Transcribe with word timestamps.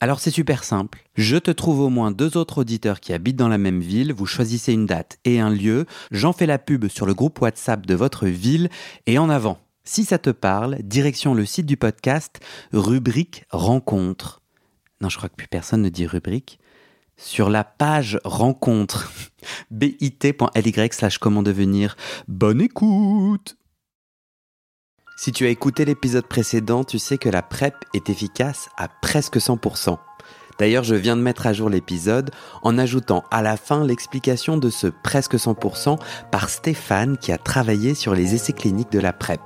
Alors 0.00 0.20
c'est 0.20 0.30
super 0.30 0.64
simple. 0.64 1.04
Je 1.14 1.36
te 1.36 1.50
trouve 1.50 1.80
au 1.80 1.88
moins 1.88 2.10
deux 2.10 2.36
autres 2.36 2.58
auditeurs 2.58 3.00
qui 3.00 3.12
habitent 3.12 3.36
dans 3.36 3.48
la 3.48 3.58
même 3.58 3.80
ville, 3.80 4.12
vous 4.12 4.26
choisissez 4.26 4.72
une 4.72 4.86
date 4.86 5.18
et 5.24 5.40
un 5.40 5.50
lieu, 5.50 5.86
j'en 6.10 6.32
fais 6.32 6.46
la 6.46 6.58
pub 6.58 6.88
sur 6.88 7.06
le 7.06 7.14
groupe 7.14 7.40
WhatsApp 7.40 7.86
de 7.86 7.94
votre 7.94 8.26
ville 8.26 8.68
et 9.06 9.18
en 9.18 9.30
avant. 9.30 9.58
Si 9.84 10.04
ça 10.04 10.18
te 10.18 10.30
parle, 10.30 10.78
direction 10.82 11.34
le 11.34 11.44
site 11.44 11.66
du 11.66 11.76
podcast, 11.76 12.40
rubrique 12.72 13.44
rencontre. 13.50 14.40
Non, 15.00 15.08
je 15.08 15.16
crois 15.16 15.28
que 15.28 15.36
plus 15.36 15.48
personne 15.48 15.82
ne 15.82 15.90
dit 15.90 16.06
rubrique. 16.06 16.58
Sur 17.16 17.48
la 17.48 17.64
page 17.64 18.18
rencontre, 18.24 19.12
bit.ly 19.70 20.88
slash 20.90 21.18
comment 21.18 21.42
devenir. 21.42 21.96
Bonne 22.26 22.60
écoute 22.60 23.56
si 25.16 25.30
tu 25.30 25.46
as 25.46 25.48
écouté 25.48 25.84
l'épisode 25.84 26.26
précédent, 26.26 26.82
tu 26.82 26.98
sais 26.98 27.18
que 27.18 27.28
la 27.28 27.42
PrEP 27.42 27.74
est 27.94 28.10
efficace 28.10 28.68
à 28.76 28.88
presque 28.88 29.36
100%. 29.36 29.96
D'ailleurs, 30.58 30.84
je 30.84 30.94
viens 30.94 31.16
de 31.16 31.22
mettre 31.22 31.46
à 31.46 31.52
jour 31.52 31.68
l'épisode 31.68 32.30
en 32.62 32.78
ajoutant 32.78 33.24
à 33.30 33.42
la 33.42 33.56
fin 33.56 33.84
l'explication 33.84 34.56
de 34.56 34.70
ce 34.70 34.86
presque 34.86 35.34
100% 35.34 35.98
par 36.30 36.48
Stéphane 36.48 37.16
qui 37.16 37.32
a 37.32 37.38
travaillé 37.38 37.94
sur 37.94 38.14
les 38.14 38.34
essais 38.34 38.52
cliniques 38.52 38.92
de 38.92 39.00
la 39.00 39.12
PrEP. 39.12 39.40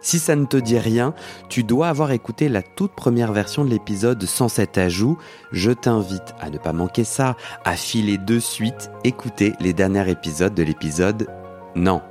Si 0.00 0.18
ça 0.18 0.36
ne 0.36 0.44
te 0.44 0.58
dit 0.58 0.78
rien, 0.78 1.14
tu 1.48 1.64
dois 1.64 1.88
avoir 1.88 2.10
écouté 2.12 2.50
la 2.50 2.62
toute 2.62 2.94
première 2.94 3.32
version 3.32 3.64
de 3.64 3.70
l'épisode 3.70 4.22
sans 4.24 4.50
cet 4.50 4.76
ajout. 4.76 5.16
Je 5.50 5.70
t'invite 5.70 6.34
à 6.40 6.50
ne 6.50 6.58
pas 6.58 6.74
manquer 6.74 7.04
ça, 7.04 7.36
à 7.64 7.74
filer 7.74 8.18
de 8.18 8.38
suite, 8.38 8.90
écouter 9.02 9.54
les 9.60 9.72
derniers 9.72 10.10
épisodes 10.10 10.54
de 10.54 10.62
l'épisode 10.62 11.26
Non, 11.74 12.02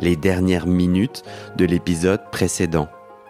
les 0.00 0.16
dernières 0.16 0.66
minutes 0.66 1.22
de 1.56 1.64
l'épisode 1.64 2.20
précédent. 2.30 2.88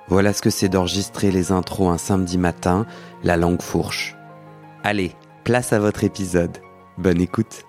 Voilà 0.09 0.33
ce 0.33 0.43
que 0.43 0.51
c'est 0.51 0.69
d'enregistrer 0.69 1.31
les 1.31 1.53
intros 1.53 1.89
un 1.89 1.99
samedi 1.99 2.39
matin, 2.39 2.87
la 3.25 3.37
langue 3.37 3.63
fourche. 3.63 4.17
Allez, 4.85 5.13
place 5.45 5.73
à 5.73 5.81
votre 5.81 6.05
épisode. 6.05 6.59
Bonne 6.99 7.21
écoute. 7.21 7.65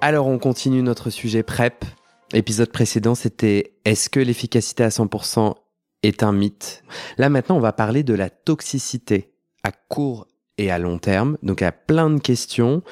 Alors 0.00 0.26
on 0.26 0.38
continue 0.38 0.82
notre 0.82 1.10
sujet 1.10 1.42
PrEP. 1.42 1.84
L'épisode 2.32 2.70
précédent 2.70 3.14
c'était 3.14 3.74
Est-ce 3.84 4.10
que 4.10 4.20
l'efficacité 4.20 4.84
à 4.84 4.88
100% 4.88 5.54
est 6.02 6.22
un 6.22 6.32
mythe? 6.32 6.82
Là 7.18 7.28
maintenant 7.28 7.56
on 7.56 7.60
va 7.60 7.72
parler 7.72 8.02
de 8.02 8.14
la 8.14 8.28
toxicité 8.28 9.32
à 9.64 9.70
court 9.70 10.26
et 10.58 10.70
à 10.70 10.78
long 10.78 10.98
terme. 10.98 11.38
Donc 11.42 11.60
il 11.60 11.64
y 11.64 11.66
a 11.66 11.72
plein 11.72 12.10
de 12.10 12.20
questions. 12.20 12.82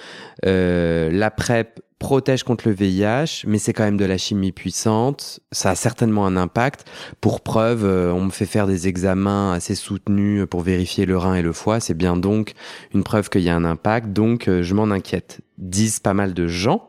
Euh, 0.46 1.10
la 1.10 1.30
PrEP 1.30 1.80
protège 2.00 2.42
contre 2.42 2.66
le 2.66 2.74
VIH, 2.74 3.44
mais 3.46 3.58
c'est 3.58 3.72
quand 3.72 3.84
même 3.84 3.98
de 3.98 4.06
la 4.06 4.18
chimie 4.18 4.52
puissante. 4.52 5.38
Ça 5.52 5.70
a 5.70 5.74
certainement 5.76 6.26
un 6.26 6.36
impact. 6.36 6.90
Pour 7.20 7.42
preuve, 7.42 7.84
euh, 7.84 8.10
on 8.10 8.24
me 8.24 8.30
fait 8.30 8.46
faire 8.46 8.66
des 8.66 8.88
examens 8.88 9.52
assez 9.52 9.74
soutenus 9.74 10.46
pour 10.50 10.62
vérifier 10.62 11.04
le 11.04 11.16
rein 11.16 11.34
et 11.34 11.42
le 11.42 11.52
foie. 11.52 11.78
C'est 11.78 11.94
bien 11.94 12.16
donc 12.16 12.54
une 12.94 13.04
preuve 13.04 13.28
qu'il 13.28 13.42
y 13.42 13.50
a 13.50 13.54
un 13.54 13.64
impact. 13.64 14.14
Donc, 14.14 14.48
euh, 14.48 14.62
je 14.62 14.74
m'en 14.74 14.90
inquiète. 14.90 15.42
Disent 15.58 16.00
pas 16.00 16.14
mal 16.14 16.32
de 16.32 16.48
gens. 16.48 16.88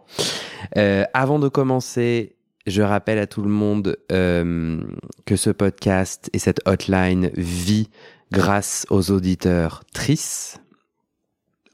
Euh, 0.77 1.03
avant 1.13 1.39
de 1.39 1.49
commencer, 1.49 2.37
je 2.65 2.81
rappelle 2.81 3.19
à 3.19 3.27
tout 3.27 3.41
le 3.41 3.49
monde 3.49 3.97
que 4.07 5.35
ce 5.35 5.49
podcast 5.49 6.29
et 6.31 6.39
cette 6.39 6.61
hotline 6.65 7.31
vit 7.35 7.89
grâce 8.31 8.85
aux 8.89 9.11
auditeurs 9.11 9.83
TRIS, 9.93 10.60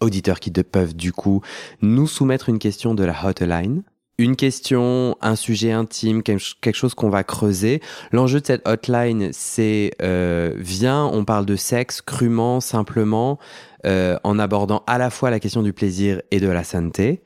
auditeurs 0.02 0.40
qui 0.40 0.52
peuvent 0.52 0.96
du 0.96 1.12
coup 1.12 1.42
nous 1.82 2.08
soumettre 2.08 2.50
une 2.50 2.60
question 2.60 2.94
de 2.94 3.04
la 3.04 3.16
hotline. 3.26 3.84
Une 4.20 4.36
question, 4.36 5.16
un 5.22 5.36
sujet 5.36 5.72
intime, 5.72 6.24
quelque 6.24 6.74
chose 6.74 6.96
qu'on 6.96 7.10
va 7.10 7.24
creuser. 7.24 7.82
L'enjeu 8.12 8.42
de 8.42 8.48
cette 8.48 8.68
hotline, 8.68 9.30
c'est 9.32 9.92
euh, 10.02 10.56
viens, 10.58 11.06
on 11.06 11.24
parle 11.24 11.46
de 11.46 11.56
sexe 11.56 12.02
crûment, 12.02 12.60
simplement, 12.60 13.38
euh, 13.86 14.18
en 14.24 14.40
abordant 14.40 14.82
à 14.88 14.98
la 14.98 15.12
fois 15.12 15.30
la 15.30 15.40
question 15.40 15.62
du 15.62 15.72
plaisir 15.72 16.20
et 16.32 16.40
de 16.40 16.48
la 16.48 16.64
santé, 16.64 17.22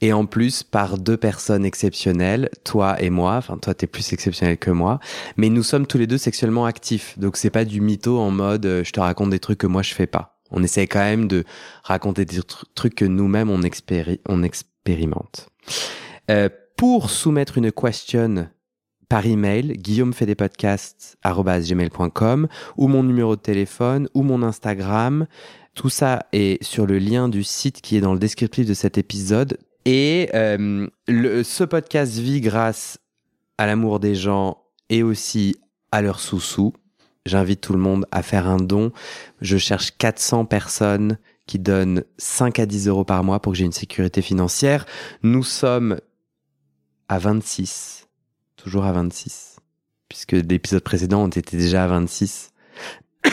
et 0.00 0.12
en 0.12 0.26
plus 0.26 0.64
par 0.64 0.98
deux 0.98 1.16
personnes 1.16 1.64
exceptionnelles, 1.64 2.50
toi 2.64 3.00
et 3.00 3.10
moi. 3.10 3.36
Enfin, 3.36 3.56
toi, 3.56 3.72
t'es 3.72 3.86
plus 3.86 4.12
exceptionnel 4.12 4.58
que 4.58 4.72
moi, 4.72 4.98
mais 5.36 5.48
nous 5.48 5.62
sommes 5.62 5.86
tous 5.86 5.98
les 5.98 6.08
deux 6.08 6.18
sexuellement 6.18 6.66
actifs. 6.66 7.16
Donc 7.20 7.36
c'est 7.36 7.50
pas 7.50 7.64
du 7.64 7.80
mytho 7.80 8.18
en 8.18 8.32
mode 8.32 8.66
euh, 8.66 8.82
je 8.82 8.90
te 8.90 8.98
raconte 8.98 9.30
des 9.30 9.38
trucs 9.38 9.58
que 9.58 9.68
moi 9.68 9.82
je 9.82 9.94
fais 9.94 10.08
pas. 10.08 10.41
On 10.52 10.62
essaie 10.62 10.86
quand 10.86 11.00
même 11.00 11.28
de 11.28 11.44
raconter 11.82 12.24
des 12.24 12.40
trucs 12.74 12.94
que 12.94 13.04
nous-mêmes 13.04 13.50
on, 13.50 13.60
on 14.28 14.42
expérimente. 14.42 15.48
Euh, 16.30 16.48
pour 16.76 17.10
soumettre 17.10 17.58
une 17.58 17.72
question 17.72 18.48
par 19.08 19.26
email, 19.26 19.74
guillaume 19.76 20.14
fait 20.14 20.24
des 20.24 20.34
podcasts 20.34 21.18
gmail.com 21.22 22.48
ou 22.78 22.88
mon 22.88 23.02
numéro 23.02 23.36
de 23.36 23.40
téléphone 23.40 24.08
ou 24.14 24.22
mon 24.22 24.42
Instagram. 24.42 25.26
Tout 25.74 25.90
ça 25.90 26.26
est 26.32 26.62
sur 26.62 26.86
le 26.86 26.98
lien 26.98 27.28
du 27.28 27.44
site 27.44 27.82
qui 27.82 27.96
est 27.96 28.00
dans 28.00 28.14
le 28.14 28.18
descriptif 28.18 28.66
de 28.66 28.74
cet 28.74 28.98
épisode. 28.98 29.58
Et 29.84 30.30
euh, 30.34 30.86
ce 31.08 31.64
podcast 31.64 32.14
vit 32.18 32.40
grâce 32.40 32.98
à 33.58 33.66
l'amour 33.66 34.00
des 34.00 34.14
gens 34.14 34.62
et 34.88 35.02
aussi 35.02 35.56
à 35.90 36.02
leurs 36.02 36.20
sous-sous. 36.20 36.72
J'invite 37.24 37.60
tout 37.60 37.72
le 37.72 37.78
monde 37.78 38.06
à 38.10 38.22
faire 38.22 38.48
un 38.48 38.56
don. 38.56 38.92
Je 39.40 39.56
cherche 39.56 39.92
400 39.96 40.44
personnes 40.44 41.18
qui 41.46 41.58
donnent 41.58 42.04
5 42.18 42.58
à 42.58 42.66
10 42.66 42.88
euros 42.88 43.04
par 43.04 43.22
mois 43.24 43.40
pour 43.40 43.52
que 43.52 43.58
j'ai 43.58 43.64
une 43.64 43.72
sécurité 43.72 44.22
financière. 44.22 44.86
Nous 45.22 45.44
sommes 45.44 45.98
à 47.08 47.18
26. 47.18 48.08
Toujours 48.56 48.84
à 48.84 48.92
26. 48.92 49.56
Puisque 50.08 50.32
l'épisode 50.32 50.82
précédent, 50.82 51.22
on 51.22 51.28
était 51.28 51.56
déjà 51.56 51.84
à 51.84 51.86
26. 51.86 52.50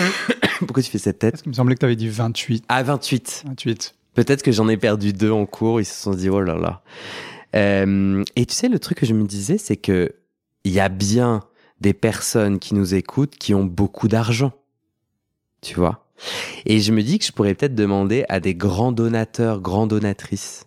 Pourquoi 0.59 0.83
tu 0.83 0.91
fais 0.91 0.97
cette 0.97 1.19
tête? 1.19 1.31
Parce 1.31 1.41
qu'il 1.41 1.51
me 1.51 1.55
semblait 1.55 1.75
que 1.75 1.79
tu 1.79 1.85
avais 1.85 1.95
dit 1.95 2.09
28. 2.09 2.65
À 2.69 2.83
28. 2.83 3.43
28. 3.47 3.95
Peut-être 4.13 4.43
que 4.43 4.51
j'en 4.51 4.67
ai 4.67 4.77
perdu 4.77 5.13
deux 5.13 5.31
en 5.31 5.45
cours. 5.45 5.81
Ils 5.81 5.85
se 5.85 5.99
sont 5.99 6.13
dit, 6.13 6.29
oh 6.29 6.41
là 6.41 6.55
là. 6.55 6.81
Euh, 7.55 8.23
et 8.35 8.45
tu 8.45 8.53
sais, 8.53 8.69
le 8.69 8.79
truc 8.79 8.99
que 8.99 9.05
je 9.05 9.13
me 9.13 9.25
disais, 9.25 9.57
c'est 9.57 9.77
que 9.77 10.13
il 10.63 10.71
y 10.71 10.79
a 10.79 10.89
bien 10.89 11.41
des 11.81 11.93
personnes 11.93 12.59
qui 12.59 12.75
nous 12.75 12.93
écoutent 12.93 13.35
qui 13.37 13.53
ont 13.53 13.65
beaucoup 13.65 14.07
d'argent. 14.07 14.51
Tu 15.61 15.75
vois? 15.75 16.05
Et 16.65 16.79
je 16.79 16.91
me 16.91 17.01
dis 17.01 17.19
que 17.19 17.25
je 17.25 17.31
pourrais 17.31 17.53
peut-être 17.53 17.75
demander 17.75 18.25
à 18.29 18.39
des 18.39 18.55
grands 18.55 18.91
donateurs, 18.91 19.61
grandes 19.61 19.89
donatrices. 19.89 20.65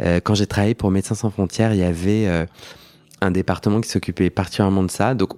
Euh, 0.00 0.20
quand 0.20 0.34
j'ai 0.34 0.46
travaillé 0.46 0.74
pour 0.74 0.90
Médecins 0.90 1.14
sans 1.14 1.30
frontières, 1.30 1.74
il 1.74 1.80
y 1.80 1.84
avait 1.84 2.26
euh, 2.26 2.46
un 3.20 3.30
département 3.30 3.80
qui 3.80 3.90
s'occupait 3.90 4.30
particulièrement 4.30 4.82
de 4.82 4.90
ça. 4.90 5.14
Donc, 5.14 5.34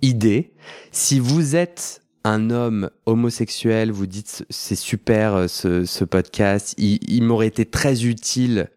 idée, 0.00 0.52
si 0.92 1.18
vous 1.18 1.56
êtes 1.56 2.02
un 2.24 2.50
homme 2.50 2.90
homosexuel, 3.06 3.92
vous 3.92 4.06
dites 4.06 4.46
c'est 4.50 4.76
super 4.76 5.34
euh, 5.34 5.48
ce, 5.48 5.84
ce 5.84 6.04
podcast, 6.04 6.74
il, 6.78 6.98
il 7.08 7.22
m'aurait 7.22 7.46
été 7.46 7.66
très 7.66 8.06
utile 8.06 8.70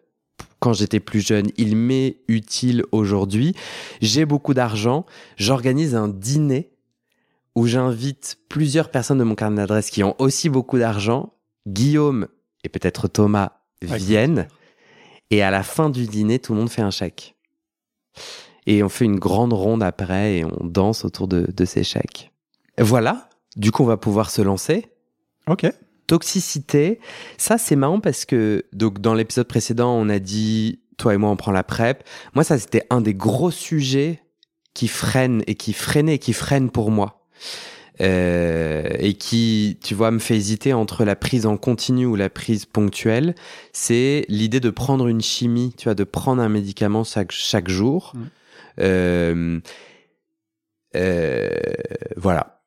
quand 0.61 0.73
j'étais 0.73 0.99
plus 0.99 1.25
jeune, 1.25 1.47
il 1.57 1.75
m'est 1.75 2.17
utile 2.27 2.85
aujourd'hui. 2.91 3.53
J'ai 3.99 4.25
beaucoup 4.25 4.53
d'argent, 4.53 5.05
j'organise 5.35 5.95
un 5.95 6.07
dîner 6.07 6.71
où 7.55 7.67
j'invite 7.67 8.37
plusieurs 8.47 8.91
personnes 8.91 9.17
de 9.17 9.23
mon 9.23 9.35
carnet 9.35 9.57
d'adresse 9.57 9.89
qui 9.89 10.03
ont 10.03 10.15
aussi 10.19 10.47
beaucoup 10.49 10.77
d'argent. 10.77 11.33
Guillaume 11.67 12.27
et 12.63 12.69
peut-être 12.69 13.07
Thomas 13.07 13.53
viennent 13.81 14.47
et 15.31 15.41
à 15.41 15.49
la 15.49 15.63
fin 15.63 15.89
du 15.89 16.05
dîner, 16.05 16.39
tout 16.39 16.53
le 16.53 16.59
monde 16.59 16.69
fait 16.69 16.81
un 16.81 16.91
chèque. 16.91 17.35
Et 18.67 18.83
on 18.83 18.89
fait 18.89 19.05
une 19.05 19.17
grande 19.17 19.53
ronde 19.53 19.81
après 19.81 20.37
et 20.37 20.45
on 20.45 20.65
danse 20.65 21.05
autour 21.05 21.27
de, 21.27 21.49
de 21.51 21.65
ces 21.65 21.83
chèques. 21.83 22.31
Voilà. 22.77 23.29
Du 23.55 23.71
coup, 23.71 23.83
on 23.83 23.87
va 23.87 23.97
pouvoir 23.97 24.29
se 24.29 24.41
lancer. 24.41 24.91
Ok. 25.47 25.65
Toxicité, 26.11 26.99
ça 27.37 27.57
c'est 27.57 27.77
marrant 27.77 28.01
parce 28.01 28.25
que 28.25 28.65
donc 28.73 28.99
dans 28.99 29.13
l'épisode 29.13 29.47
précédent, 29.47 29.93
on 29.93 30.09
a 30.09 30.19
dit 30.19 30.81
toi 30.97 31.13
et 31.13 31.17
moi 31.17 31.29
on 31.29 31.37
prend 31.37 31.53
la 31.53 31.63
PrEP. 31.63 32.03
Moi 32.35 32.43
ça 32.43 32.59
c'était 32.59 32.85
un 32.89 32.99
des 32.99 33.13
gros 33.13 33.49
sujets 33.49 34.21
qui 34.73 34.89
freine 34.89 35.41
et 35.47 35.55
qui 35.55 35.71
freinait 35.71 36.15
et 36.15 36.19
qui 36.19 36.33
freine 36.33 36.69
pour 36.69 36.91
moi. 36.91 37.25
Euh, 38.01 38.89
et 38.99 39.13
qui, 39.13 39.79
tu 39.81 39.95
vois, 39.95 40.11
me 40.11 40.19
fait 40.19 40.35
hésiter 40.35 40.73
entre 40.73 41.05
la 41.05 41.15
prise 41.15 41.45
en 41.45 41.55
continu 41.55 42.05
ou 42.05 42.17
la 42.17 42.29
prise 42.29 42.65
ponctuelle, 42.65 43.33
c'est 43.71 44.25
l'idée 44.27 44.59
de 44.59 44.69
prendre 44.69 45.07
une 45.07 45.21
chimie, 45.21 45.73
tu 45.77 45.85
vois, 45.85 45.95
de 45.95 46.03
prendre 46.03 46.41
un 46.41 46.49
médicament 46.49 47.05
chaque, 47.05 47.31
chaque 47.31 47.69
jour. 47.69 48.11
Mm. 48.15 48.21
Euh, 48.79 49.59
euh, 50.97 51.49
voilà. 52.17 52.60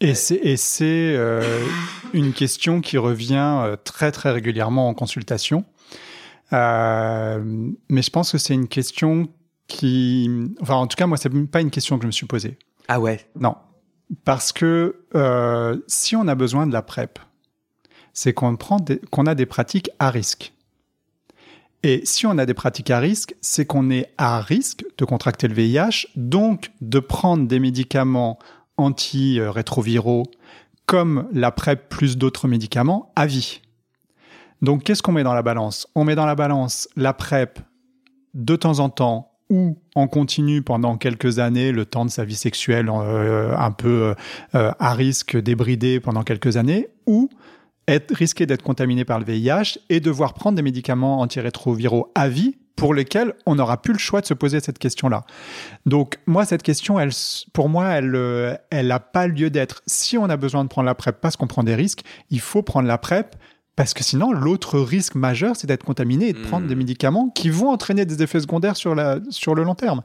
Et 0.00 0.14
c'est 0.14 1.14
euh, 1.14 1.42
une 2.14 2.32
question 2.32 2.80
qui 2.80 2.96
revient 2.96 3.60
euh, 3.64 3.76
très 3.76 4.10
très 4.12 4.30
régulièrement 4.30 4.88
en 4.88 4.94
consultation. 4.94 5.64
Euh, 6.52 7.70
mais 7.88 8.02
je 8.02 8.10
pense 8.10 8.32
que 8.32 8.38
c'est 8.38 8.54
une 8.54 8.68
question 8.68 9.28
qui, 9.68 10.28
enfin 10.60 10.74
en 10.74 10.86
tout 10.86 10.96
cas 10.96 11.06
moi 11.06 11.16
c'est 11.16 11.30
pas 11.46 11.60
une 11.60 11.70
question 11.70 11.96
que 11.96 12.02
je 12.02 12.06
me 12.06 12.12
suis 12.12 12.26
posée. 12.26 12.58
Ah 12.88 12.98
ouais. 12.98 13.20
Non, 13.38 13.56
parce 14.24 14.52
que 14.52 15.04
euh, 15.14 15.78
si 15.86 16.16
on 16.16 16.26
a 16.28 16.34
besoin 16.34 16.66
de 16.66 16.72
la 16.72 16.82
PrEP, 16.82 17.18
c'est 18.12 18.32
qu'on 18.32 18.56
qu'on 18.56 19.26
a 19.26 19.34
des 19.34 19.46
pratiques 19.46 19.90
à 19.98 20.10
risque. 20.10 20.52
Et 21.82 22.02
si 22.04 22.26
on 22.26 22.36
a 22.36 22.44
des 22.44 22.52
pratiques 22.52 22.90
à 22.90 22.98
risque, 22.98 23.34
c'est 23.40 23.64
qu'on 23.64 23.90
est 23.90 24.12
à 24.18 24.40
risque 24.40 24.84
de 24.98 25.04
contracter 25.04 25.48
le 25.48 25.54
VIH, 25.54 26.08
donc 26.16 26.72
de 26.82 26.98
prendre 26.98 27.46
des 27.46 27.58
médicaments 27.58 28.38
antirétroviraux 28.76 30.24
comme 30.86 31.28
la 31.32 31.52
PrEP 31.52 31.88
plus 31.88 32.18
d'autres 32.18 32.48
médicaments 32.48 33.12
à 33.14 33.26
vie. 33.26 33.60
Donc 34.62 34.82
qu'est-ce 34.82 35.02
qu'on 35.02 35.12
met 35.12 35.22
dans 35.22 35.34
la 35.34 35.42
balance? 35.42 35.86
On 35.94 36.04
met 36.04 36.14
dans 36.14 36.26
la 36.26 36.34
balance 36.34 36.88
la 36.96 37.12
PrEP 37.12 37.60
de 38.34 38.56
temps 38.56 38.78
en 38.80 38.88
temps 38.88 39.30
ou 39.48 39.78
en 39.94 40.06
continu 40.06 40.62
pendant 40.62 40.96
quelques 40.96 41.38
années, 41.40 41.72
le 41.72 41.84
temps 41.84 42.04
de 42.04 42.10
sa 42.10 42.24
vie 42.24 42.36
sexuelle 42.36 42.88
euh, 42.88 43.56
un 43.56 43.72
peu 43.72 44.14
euh, 44.54 44.72
à 44.78 44.94
risque, 44.94 45.36
débridé 45.36 45.98
pendant 45.98 46.22
quelques 46.22 46.56
années, 46.56 46.88
ou 47.06 47.28
être 47.88 48.14
risqué 48.14 48.46
d'être 48.46 48.62
contaminé 48.62 49.04
par 49.04 49.18
le 49.18 49.24
VIH 49.24 49.78
et 49.88 49.98
devoir 50.00 50.34
prendre 50.34 50.56
des 50.56 50.62
médicaments 50.62 51.20
antirétroviraux 51.20 52.12
à 52.14 52.28
vie 52.28 52.56
pour 52.76 52.94
lesquels 52.94 53.34
on 53.46 53.56
n'aura 53.56 53.80
plus 53.82 53.92
le 53.92 53.98
choix 53.98 54.20
de 54.22 54.26
se 54.26 54.34
poser 54.34 54.60
cette 54.60 54.78
question-là. 54.78 55.24
Donc 55.86 56.18
moi, 56.26 56.44
cette 56.44 56.62
question, 56.62 56.98
elle, 56.98 57.10
pour 57.52 57.68
moi, 57.68 57.88
elle 57.88 58.14
euh, 58.14 58.54
elle 58.70 58.88
n'a 58.88 59.00
pas 59.00 59.26
lieu 59.26 59.50
d'être. 59.50 59.82
Si 59.86 60.16
on 60.16 60.24
a 60.30 60.36
besoin 60.36 60.64
de 60.64 60.68
prendre 60.68 60.86
la 60.86 60.94
PrEP 60.94 61.20
parce 61.20 61.36
qu'on 61.36 61.46
prend 61.46 61.62
des 61.62 61.74
risques, 61.74 62.02
il 62.30 62.40
faut 62.40 62.62
prendre 62.62 62.88
la 62.88 62.96
PrEP 62.98 63.36
parce 63.76 63.94
que 63.94 64.02
sinon, 64.04 64.32
l'autre 64.32 64.78
risque 64.78 65.14
majeur, 65.14 65.56
c'est 65.56 65.66
d'être 65.66 65.84
contaminé 65.84 66.28
et 66.28 66.32
de 66.32 66.38
prendre 66.42 66.66
Hmm. 66.66 66.68
des 66.68 66.74
médicaments 66.74 67.28
qui 67.30 67.48
vont 67.48 67.68
entraîner 67.70 68.04
des 68.04 68.22
effets 68.22 68.40
secondaires 68.40 68.76
sur, 68.76 68.94
la, 68.94 69.18
sur 69.30 69.54
le 69.54 69.62
long 69.62 69.74
terme. 69.74 70.02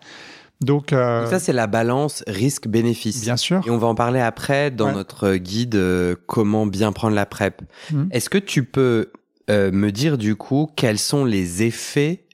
Donc, 0.61 0.93
euh, 0.93 1.21
Donc 1.23 1.31
ça 1.31 1.39
c'est 1.39 1.51
la 1.51 1.67
balance 1.67 2.23
risque-bénéfice. 2.27 3.21
bien 3.21 3.35
sûr. 3.37 3.61
Et 3.67 3.69
on 3.69 3.77
va 3.77 3.87
en 3.87 3.95
parler 3.95 4.21
après 4.21 4.71
dans 4.71 4.87
Ouais. 4.87 4.93
notre 4.93 5.35
guide 5.35 5.75
euh, 5.75 6.15
comment 6.27 6.65
bien 6.65 6.91
prendre 6.93 7.15
la 7.15 7.25
PrEP. 7.25 7.61
Mhm. 7.91 8.07
Est-ce 8.11 8.29
que 8.29 8.37
tu 8.37 8.63
peux 8.63 9.11
euh, 9.49 9.71
me 9.71 9.91
dire 9.91 10.17
du 10.17 10.35
coup 10.35 10.69
quels 10.75 10.97
sont 10.97 11.25
les 11.25 11.63
effets 11.63 12.24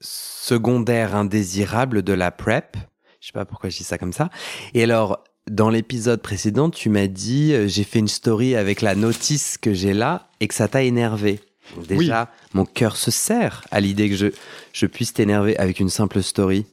secondaires 0.00 1.14
indésirables 1.14 2.02
de 2.02 2.12
la 2.12 2.30
PrEP 2.30 2.76
Je 3.20 3.26
sais 3.26 3.32
pas 3.32 3.44
pourquoi 3.44 3.70
je 3.70 3.78
dis 3.78 3.84
ça 3.84 3.98
comme 3.98 4.12
ça. 4.12 4.30
Et 4.74 4.82
alors, 4.82 5.24
dans 5.50 5.70
l'épisode 5.70 6.20
précédent, 6.20 6.70
tu 6.70 6.90
m'as 6.90 7.06
dit 7.06 7.52
euh, 7.52 7.66
j'ai 7.66 7.84
fait 7.84 7.98
une 7.98 8.08
story 8.08 8.54
avec 8.54 8.82
la 8.82 8.94
notice 8.94 9.58
que 9.58 9.72
j'ai 9.72 9.94
là 9.94 10.28
et 10.40 10.48
que 10.48 10.54
ça 10.54 10.68
t'a 10.68 10.82
énervé. 10.82 11.40
Donc 11.76 11.86
déjà, 11.86 12.30
mon 12.54 12.64
cœur 12.64 12.96
se 12.96 13.10
serre 13.10 13.64
à 13.70 13.80
l'idée 13.80 14.08
que 14.08 14.16
je, 14.16 14.26
je 14.72 14.86
puisse 14.86 15.12
t'énerver 15.12 15.56
avec 15.58 15.80
une 15.80 15.90
simple 15.90 16.22
story. 16.22 16.66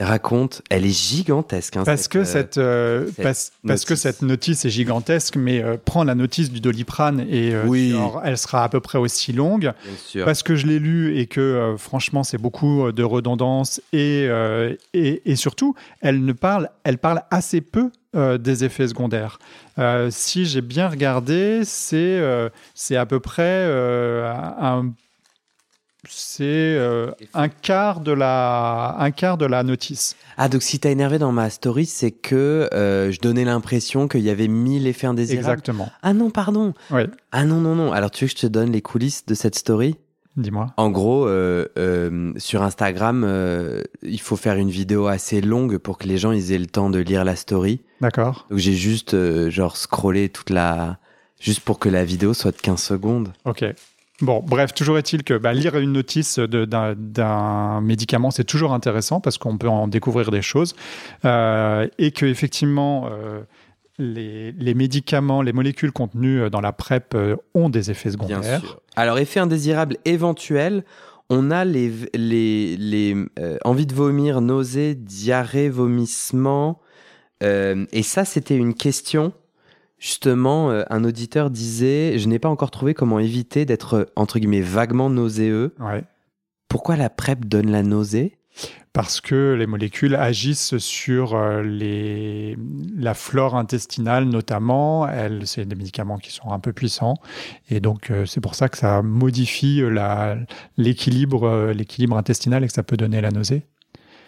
Raconte, 0.00 0.62
elle 0.70 0.84
est 0.84 0.90
gigantesque. 0.90 1.76
hein, 1.76 1.84
Parce 1.84 2.08
que 2.08 2.18
euh, 2.18 2.24
cette, 2.24 2.58
euh, 2.58 3.06
cette 3.14 3.22
parce, 3.22 3.52
parce 3.64 3.84
que 3.84 3.92
notice. 3.92 4.02
cette 4.02 4.22
notice 4.22 4.64
est 4.64 4.70
gigantesque, 4.70 5.36
mais 5.36 5.62
euh, 5.62 5.76
prends 5.82 6.02
la 6.02 6.16
notice 6.16 6.50
du 6.50 6.60
Doliprane 6.60 7.20
et 7.30 7.54
euh, 7.54 7.64
Oui. 7.66 7.90
genre, 7.92 8.20
elle 8.24 8.36
sera 8.36 8.64
à 8.64 8.68
peu 8.68 8.80
près 8.80 8.98
aussi 8.98 9.32
longue. 9.32 9.72
Parce 10.24 10.42
que 10.42 10.56
je 10.56 10.66
l'ai 10.66 10.80
lu 10.80 11.16
et 11.16 11.26
que 11.26 11.40
euh, 11.40 11.76
franchement 11.76 12.24
c'est 12.24 12.38
beaucoup 12.38 12.86
euh, 12.86 12.92
de 12.92 13.04
redondance 13.04 13.80
et, 13.92 14.26
euh, 14.28 14.74
et, 14.94 15.22
et 15.30 15.36
surtout 15.36 15.76
elle 16.00 16.24
ne 16.24 16.32
parle 16.32 16.70
elle 16.82 16.98
parle 16.98 17.22
assez 17.30 17.60
peu 17.60 17.90
euh, 18.16 18.36
des 18.36 18.64
effets 18.64 18.88
secondaires. 18.88 19.38
Euh, 19.78 20.08
si 20.10 20.44
j'ai 20.44 20.60
bien 20.60 20.88
regardé, 20.88 21.60
c'est 21.64 21.96
euh, 21.96 22.48
c'est 22.74 22.96
à 22.96 23.06
peu 23.06 23.20
près 23.20 23.42
euh, 23.44 24.28
un 24.60 24.92
c'est 26.08 26.44
euh, 26.44 27.10
un 27.34 27.48
quart 27.48 28.00
de 28.00 28.12
la 28.12 28.96
un 28.98 29.10
quart 29.10 29.38
de 29.38 29.46
la 29.46 29.62
notice. 29.62 30.16
Ah, 30.36 30.48
donc 30.48 30.62
si 30.62 30.78
t'as 30.78 30.90
énervé 30.90 31.18
dans 31.18 31.32
ma 31.32 31.50
story, 31.50 31.86
c'est 31.86 32.10
que 32.10 32.68
euh, 32.74 33.10
je 33.12 33.20
donnais 33.20 33.44
l'impression 33.44 34.08
qu'il 34.08 34.22
y 34.22 34.30
avait 34.30 34.48
mille 34.48 34.86
effets 34.86 35.06
indésirables. 35.06 35.48
Exactement. 35.48 35.90
Ah 36.02 36.12
non, 36.12 36.30
pardon. 36.30 36.74
Oui, 36.90 37.02
Ah 37.32 37.44
non, 37.44 37.60
non, 37.60 37.74
non. 37.74 37.92
Alors 37.92 38.10
tu 38.10 38.24
veux 38.24 38.28
que 38.28 38.36
je 38.36 38.42
te 38.42 38.46
donne 38.46 38.72
les 38.72 38.82
coulisses 38.82 39.26
de 39.26 39.34
cette 39.34 39.54
story? 39.54 39.96
Dis-moi. 40.36 40.72
En 40.76 40.90
gros, 40.90 41.28
euh, 41.28 41.66
euh, 41.78 42.32
sur 42.38 42.62
Instagram, 42.62 43.22
euh, 43.24 43.82
il 44.02 44.20
faut 44.20 44.34
faire 44.34 44.56
une 44.56 44.68
vidéo 44.70 45.06
assez 45.06 45.40
longue 45.40 45.78
pour 45.78 45.96
que 45.96 46.08
les 46.08 46.18
gens 46.18 46.32
ils 46.32 46.50
aient 46.50 46.58
le 46.58 46.66
temps 46.66 46.90
de 46.90 46.98
lire 46.98 47.24
la 47.24 47.36
story. 47.36 47.82
D'accord. 48.00 48.46
Donc 48.50 48.58
j'ai 48.58 48.72
juste 48.72 49.14
euh, 49.14 49.48
genre 49.50 49.76
scrollé 49.76 50.28
toute 50.28 50.50
la... 50.50 50.98
Juste 51.38 51.60
pour 51.60 51.78
que 51.78 51.88
la 51.88 52.04
vidéo 52.04 52.32
soit 52.34 52.50
de 52.50 52.56
15 52.60 52.82
secondes. 52.82 53.32
Ok. 53.44 53.64
Bon, 54.24 54.42
bref, 54.46 54.72
toujours 54.72 54.96
est-il 54.96 55.22
que 55.22 55.34
bah, 55.36 55.52
lire 55.52 55.76
une 55.76 55.92
notice 55.92 56.38
d'un 56.38 57.80
médicament, 57.82 58.30
c'est 58.30 58.44
toujours 58.44 58.72
intéressant 58.72 59.20
parce 59.20 59.36
qu'on 59.36 59.58
peut 59.58 59.68
en 59.68 59.86
découvrir 59.86 60.30
des 60.30 60.40
choses. 60.40 60.74
Euh, 61.26 61.86
et 61.98 62.10
que 62.10 62.24
effectivement, 62.24 63.08
euh, 63.10 63.42
les, 63.98 64.52
les 64.52 64.72
médicaments, 64.74 65.42
les 65.42 65.52
molécules 65.52 65.92
contenues 65.92 66.48
dans 66.48 66.62
la 66.62 66.72
PrEP 66.72 67.14
euh, 67.14 67.36
ont 67.54 67.68
des 67.68 67.90
effets 67.90 68.08
Bien 68.16 68.26
secondaires. 68.28 68.60
sûr. 68.60 68.80
Alors, 68.96 69.18
effet 69.18 69.40
indésirable 69.40 69.98
éventuel, 70.06 70.84
on 71.28 71.50
a 71.50 71.66
les, 71.66 71.92
les, 72.14 72.76
les 72.78 73.16
envies 73.64 73.86
de 73.86 73.94
vomir, 73.94 74.40
nausées, 74.40 74.94
diarrhée, 74.94 75.68
vomissement. 75.68 76.80
Euh, 77.42 77.84
et 77.92 78.02
ça, 78.02 78.24
c'était 78.24 78.56
une 78.56 78.74
question. 78.74 79.32
Justement, 79.98 80.70
euh, 80.70 80.82
un 80.90 81.04
auditeur 81.04 81.50
disait 81.50 82.18
Je 82.18 82.28
n'ai 82.28 82.38
pas 82.38 82.48
encore 82.48 82.70
trouvé 82.70 82.94
comment 82.94 83.18
éviter 83.18 83.64
d'être, 83.64 84.10
entre 84.16 84.38
guillemets, 84.38 84.60
vaguement 84.60 85.10
nauséeux. 85.10 85.74
Ouais. 85.80 86.04
Pourquoi 86.68 86.96
la 86.96 87.10
PrEP 87.10 87.46
donne 87.46 87.70
la 87.70 87.82
nausée? 87.82 88.38
Parce 88.92 89.20
que 89.20 89.54
les 89.54 89.66
molécules 89.66 90.14
agissent 90.14 90.78
sur 90.78 91.34
euh, 91.34 91.62
les, 91.62 92.56
la 92.96 93.14
flore 93.14 93.56
intestinale 93.56 94.26
notamment. 94.26 95.08
Elles, 95.08 95.48
c'est 95.48 95.66
des 95.66 95.74
médicaments 95.74 96.18
qui 96.18 96.30
sont 96.30 96.52
un 96.52 96.60
peu 96.60 96.72
puissants. 96.72 97.16
Et 97.70 97.80
donc, 97.80 98.10
euh, 98.10 98.24
c'est 98.24 98.40
pour 98.40 98.54
ça 98.54 98.68
que 98.68 98.78
ça 98.78 99.02
modifie 99.02 99.82
euh, 99.82 100.36
l'équilibre 100.76 102.16
intestinal 102.16 102.62
et 102.62 102.68
que 102.68 102.72
ça 102.72 102.84
peut 102.84 102.96
donner 102.96 103.20
la 103.20 103.32
nausée. 103.32 103.66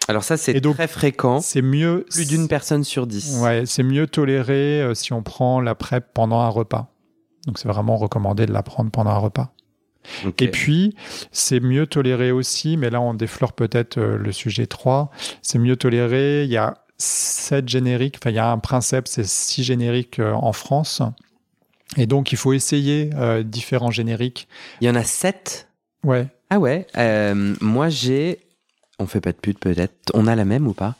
Alors, 0.07 0.23
ça, 0.23 0.37
c'est 0.37 0.59
très 0.61 0.87
fréquent. 0.87 1.41
C'est 1.41 1.61
mieux. 1.61 2.05
Plus 2.09 2.27
d'une 2.27 2.47
personne 2.47 2.83
sur 2.83 3.07
dix. 3.07 3.39
Ouais, 3.41 3.63
c'est 3.65 3.83
mieux 3.83 4.07
toléré 4.07 4.81
euh, 4.81 4.93
si 4.93 5.11
on 5.11 5.21
prend 5.21 5.59
la 5.59 5.75
PrEP 5.75 6.05
pendant 6.13 6.39
un 6.39 6.49
repas. 6.49 6.93
Donc, 7.45 7.59
c'est 7.59 7.67
vraiment 7.67 7.97
recommandé 7.97 8.45
de 8.45 8.53
la 8.53 8.63
prendre 8.63 8.89
pendant 8.89 9.11
un 9.11 9.17
repas. 9.17 9.53
Et 10.39 10.49
puis, 10.49 10.95
c'est 11.33 11.59
mieux 11.59 11.85
toléré 11.85 12.31
aussi, 12.31 12.77
mais 12.77 12.89
là, 12.89 13.01
on 13.01 13.13
déflore 13.13 13.51
peut-être 13.51 13.97
euh, 13.97 14.17
le 14.17 14.31
sujet 14.31 14.65
3. 14.65 15.11
C'est 15.41 15.59
mieux 15.59 15.75
toléré. 15.75 16.45
Il 16.45 16.49
y 16.49 16.57
a 16.57 16.75
sept 16.97 17.67
génériques. 17.67 18.17
Enfin, 18.21 18.29
il 18.29 18.35
y 18.37 18.39
a 18.39 18.49
un 18.49 18.59
principe, 18.59 19.09
c'est 19.09 19.25
six 19.25 19.65
génériques 19.65 20.19
euh, 20.19 20.31
en 20.31 20.53
France. 20.53 21.01
Et 21.97 22.05
donc, 22.05 22.31
il 22.31 22.37
faut 22.37 22.53
essayer 22.53 23.09
différents 23.45 23.91
génériques. 23.91 24.47
Il 24.81 24.87
y 24.87 24.89
en 24.89 24.95
a 24.95 25.03
sept? 25.03 25.69
Ouais. 26.03 26.27
Ah 26.49 26.59
ouais, 26.59 26.85
moi 27.61 27.87
j'ai. 27.89 28.46
On 28.99 29.05
fait 29.07 29.21
pas 29.21 29.31
de 29.31 29.37
pute 29.37 29.59
peut-être. 29.59 29.93
On 30.13 30.27
a 30.27 30.35
la 30.35 30.45
même 30.45 30.67
ou 30.67 30.73
pas? 30.73 30.95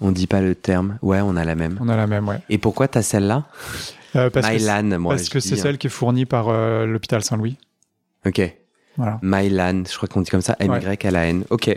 On 0.00 0.12
dit 0.12 0.26
pas 0.26 0.40
le 0.40 0.54
terme. 0.54 0.98
Ouais, 1.02 1.20
on 1.20 1.36
a 1.36 1.44
la 1.44 1.54
même. 1.54 1.76
On 1.80 1.88
a 1.88 1.96
la 1.96 2.06
même, 2.06 2.26
ouais. 2.28 2.38
Et 2.48 2.58
pourquoi 2.58 2.88
t'as 2.88 3.02
celle-là? 3.02 3.44
Euh, 4.16 4.30
parce 4.30 4.48
que 4.48 4.52
Mylan, 4.54 4.98
moi. 4.98 5.14
parce 5.14 5.26
je 5.26 5.30
que 5.30 5.40
c'est 5.40 5.54
hein. 5.54 5.62
celle 5.62 5.78
qui 5.78 5.88
est 5.88 5.90
fournie 5.90 6.24
par 6.26 6.48
euh, 6.48 6.86
l'hôpital 6.86 7.22
Saint-Louis. 7.22 7.56
Ok. 8.26 8.40
Voilà. 8.96 9.18
Mylan, 9.22 9.82
je 9.88 9.96
crois 9.96 10.08
qu'on 10.08 10.20
dit 10.22 10.30
comme 10.30 10.40
ça. 10.40 10.56
M-Y-L-A-N. 10.58 11.44
Ok. 11.50 11.76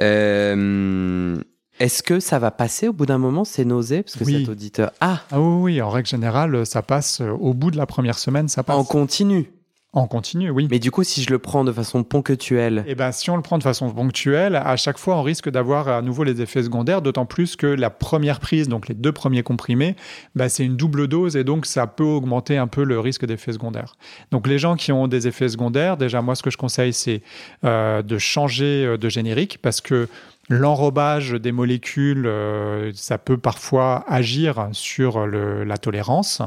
Euh, 0.00 1.36
Est-ce 1.80 2.02
que 2.02 2.20
ça 2.20 2.38
va 2.38 2.50
passer 2.50 2.88
au 2.88 2.92
bout 2.92 3.06
d'un 3.06 3.18
moment, 3.18 3.44
ces 3.44 3.64
nausées 3.64 4.02
Parce 4.02 4.16
que 4.16 4.24
Oui. 4.24 4.40
cet 4.40 4.48
auditeur. 4.48 4.92
Ah 5.00 5.20
Ah 5.32 5.40
oui, 5.40 5.74
oui, 5.74 5.82
en 5.82 5.90
règle 5.90 6.08
générale, 6.08 6.64
ça 6.66 6.82
passe 6.82 7.20
euh, 7.20 7.30
au 7.30 7.52
bout 7.52 7.70
de 7.70 7.76
la 7.76 7.86
première 7.86 8.18
semaine, 8.18 8.48
ça 8.48 8.62
passe. 8.62 8.76
En 8.76 8.84
continu 8.84 9.50
En 9.94 10.08
continu, 10.08 10.50
oui. 10.50 10.66
Mais 10.72 10.80
du 10.80 10.90
coup, 10.90 11.04
si 11.04 11.22
je 11.22 11.30
le 11.30 11.38
prends 11.38 11.62
de 11.62 11.70
façon 11.70 12.02
ponctuelle, 12.02 12.84
Eh 12.88 12.96
ben, 12.96 13.12
si 13.12 13.30
on 13.30 13.36
le 13.36 13.42
prend 13.42 13.58
de 13.58 13.62
façon 13.62 13.88
ponctuelle, 13.90 14.56
à 14.56 14.76
chaque 14.76 14.98
fois, 14.98 15.16
on 15.16 15.22
risque 15.22 15.48
d'avoir 15.48 15.86
à 15.86 16.02
nouveau 16.02 16.24
les 16.24 16.42
effets 16.42 16.64
secondaires, 16.64 17.00
d'autant 17.00 17.26
plus 17.26 17.54
que 17.54 17.68
la 17.68 17.90
première 17.90 18.40
prise, 18.40 18.68
donc 18.68 18.88
les 18.88 18.96
deux 18.96 19.12
premiers 19.12 19.44
comprimés, 19.44 19.94
bah, 20.34 20.48
c'est 20.48 20.64
une 20.64 20.76
double 20.76 21.06
dose 21.06 21.36
et 21.36 21.44
donc 21.44 21.64
ça 21.64 21.86
peut 21.86 22.02
augmenter 22.02 22.56
un 22.56 22.66
peu 22.66 22.82
le 22.82 22.98
risque 22.98 23.24
d'effets 23.24 23.52
secondaires. 23.52 23.94
Donc 24.32 24.48
les 24.48 24.58
gens 24.58 24.74
qui 24.74 24.90
ont 24.90 25.06
des 25.06 25.28
effets 25.28 25.48
secondaires, 25.48 25.96
déjà 25.96 26.22
moi 26.22 26.34
ce 26.34 26.42
que 26.42 26.50
je 26.50 26.56
conseille 26.56 26.92
c'est 26.92 27.22
euh, 27.64 28.02
de 28.02 28.18
changer 28.18 28.84
euh, 28.84 28.96
de 28.96 29.08
générique 29.08 29.58
parce 29.62 29.80
que 29.80 30.08
l'enrobage 30.48 31.32
des 31.32 31.52
molécules, 31.52 32.26
euh, 32.26 32.92
ça 32.94 33.18
peut 33.18 33.38
parfois 33.38 34.04
agir 34.08 34.68
sur 34.72 35.26
le- 35.26 35.64
la 35.64 35.78
tolérance. 35.78 36.42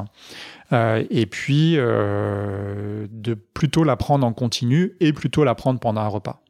Euh, 0.73 1.03
et 1.09 1.25
puis 1.25 1.75
euh, 1.77 3.07
de 3.09 3.33
plutôt 3.35 3.83
la 3.85 3.95
prendre 3.95 4.27
en 4.27 4.33
continu 4.33 4.93
et 4.99 5.13
plutôt 5.13 5.43
la 5.45 5.55
prendre 5.55 5.79
pendant 5.79 6.01
un 6.01 6.07
repas. 6.09 6.41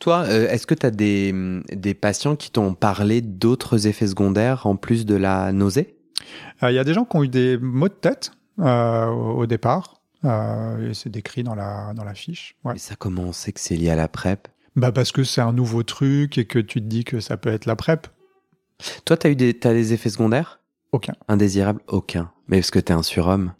toi, 0.00 0.22
euh, 0.28 0.48
est-ce 0.48 0.66
que 0.68 0.74
tu 0.74 0.86
as 0.86 0.92
des, 0.92 1.34
des 1.72 1.94
patients 1.94 2.36
qui 2.36 2.52
t'ont 2.52 2.74
parlé 2.74 3.20
d'autres 3.20 3.88
effets 3.88 4.06
secondaires 4.06 4.66
en 4.68 4.76
plus 4.76 5.04
de 5.04 5.16
la 5.16 5.50
nausée? 5.52 5.96
Euh, 6.62 6.70
Il 6.70 6.74
y 6.74 6.78
a 6.78 6.84
des 6.84 6.94
gens 6.94 7.04
qui 7.04 7.16
ont 7.16 7.24
eu 7.24 7.28
des 7.28 7.58
maux 7.58 7.88
de 7.88 7.94
tête 7.94 8.30
euh, 8.60 9.06
au 9.06 9.40
au 9.42 9.46
départ. 9.46 10.00
euh, 10.24 10.90
et 10.90 10.94
c'est 10.94 11.10
décrit 11.10 11.42
dans 11.42 11.56
la, 11.56 11.92
dans 11.94 12.04
la 12.04 12.14
fiche. 12.14 12.54
Ouais. 12.64 12.76
Et 12.76 12.78
ça, 12.78 12.94
comment 12.96 13.22
on 13.22 13.32
sait 13.32 13.50
que 13.52 13.58
c'est 13.60 13.74
lié 13.76 13.90
à 13.90 13.96
la 13.96 14.06
PrEP? 14.06 14.46
Bah 14.78 14.92
parce 14.92 15.10
que 15.12 15.24
c'est 15.24 15.40
un 15.40 15.52
nouveau 15.52 15.82
truc 15.82 16.38
et 16.38 16.44
que 16.44 16.58
tu 16.60 16.80
te 16.80 16.86
dis 16.86 17.02
que 17.04 17.18
ça 17.20 17.36
peut 17.36 17.50
être 17.50 17.66
la 17.66 17.74
PrEP. 17.74 18.06
Toi, 19.04 19.16
tu 19.16 19.26
as 19.26 19.30
eu 19.30 19.36
des, 19.36 19.54
t'as 19.54 19.72
des 19.72 19.92
effets 19.92 20.08
secondaires? 20.10 20.60
Aucun. 20.92 21.14
Indésirables? 21.26 21.80
Aucun. 21.88 22.30
Mais 22.46 22.58
parce 22.58 22.70
que 22.70 22.78
tu 22.78 22.92
es 22.92 22.94
un 22.94 23.02
surhomme? 23.02 23.52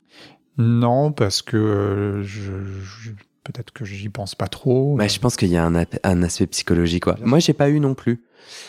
Non, 0.59 1.11
parce 1.11 1.43
que 1.43 1.57
euh, 1.57 2.23
je, 2.23 2.53
je- 2.65 3.11
peut-être 3.43 3.73
que 3.73 3.85
j'y 3.85 4.09
pense 4.09 4.37
pas 4.37 4.47
trop. 4.47 4.97
Bah, 4.97 5.09
je 5.09 5.19
pense 5.19 5.37
qu'il 5.37 5.49
y 5.49 5.57
a 5.57 5.65
un, 5.65 5.75
un 6.05 6.23
aspect 6.23 6.47
psychologique. 6.47 7.05
Quoi. 7.05 7.17
Moi, 7.25 7.41
j'ai 7.41 7.53
pas 7.53 7.69
eu 7.69 7.81
non 7.81 7.95
plus. 7.95 8.23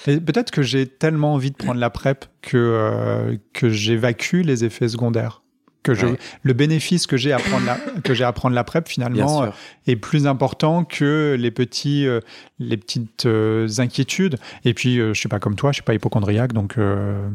Peut-être 0.05 0.49
que 0.51 0.61
j'ai 0.63 0.87
tellement 0.87 1.33
envie 1.35 1.51
de 1.51 1.55
prendre 1.55 1.79
la 1.79 1.89
PrEP 1.91 2.25
que, 2.41 2.57
euh, 2.57 3.37
que 3.53 3.69
j'évacue 3.69 4.41
les 4.41 4.65
effets 4.65 4.89
secondaires. 4.89 5.43
Que 5.81 5.93
je, 5.93 6.07
Ouais. 6.07 6.17
le 6.43 6.53
bénéfice 6.53 7.07
que 7.07 7.15
j'ai 7.15 7.31
à 7.31 7.37
prendre 7.39 7.65
la, 7.65 7.75
que 8.03 8.13
j'ai 8.13 8.25
à 8.25 8.33
prendre 8.33 8.53
la 8.53 8.63
PrEP 8.65 8.87
finalement 8.89 9.43
sûr. 9.45 9.53
est 9.87 9.95
plus 9.95 10.27
important 10.27 10.83
que 10.83 11.37
les 11.39 11.51
petits 11.51 12.05
euh, 12.05 12.19
les 12.59 12.75
petites 12.75 13.25
euh, 13.25 13.67
inquiétudes 13.77 14.37
et 14.65 14.73
puis 14.73 14.99
euh, 14.99 15.13
je 15.13 15.19
suis 15.19 15.29
pas 15.29 15.39
comme 15.39 15.55
toi 15.55 15.71
je 15.71 15.75
suis 15.75 15.83
pas 15.83 15.93
hypochondriaque 15.93 16.51
donc 16.51 16.77
euh, 16.77 17.29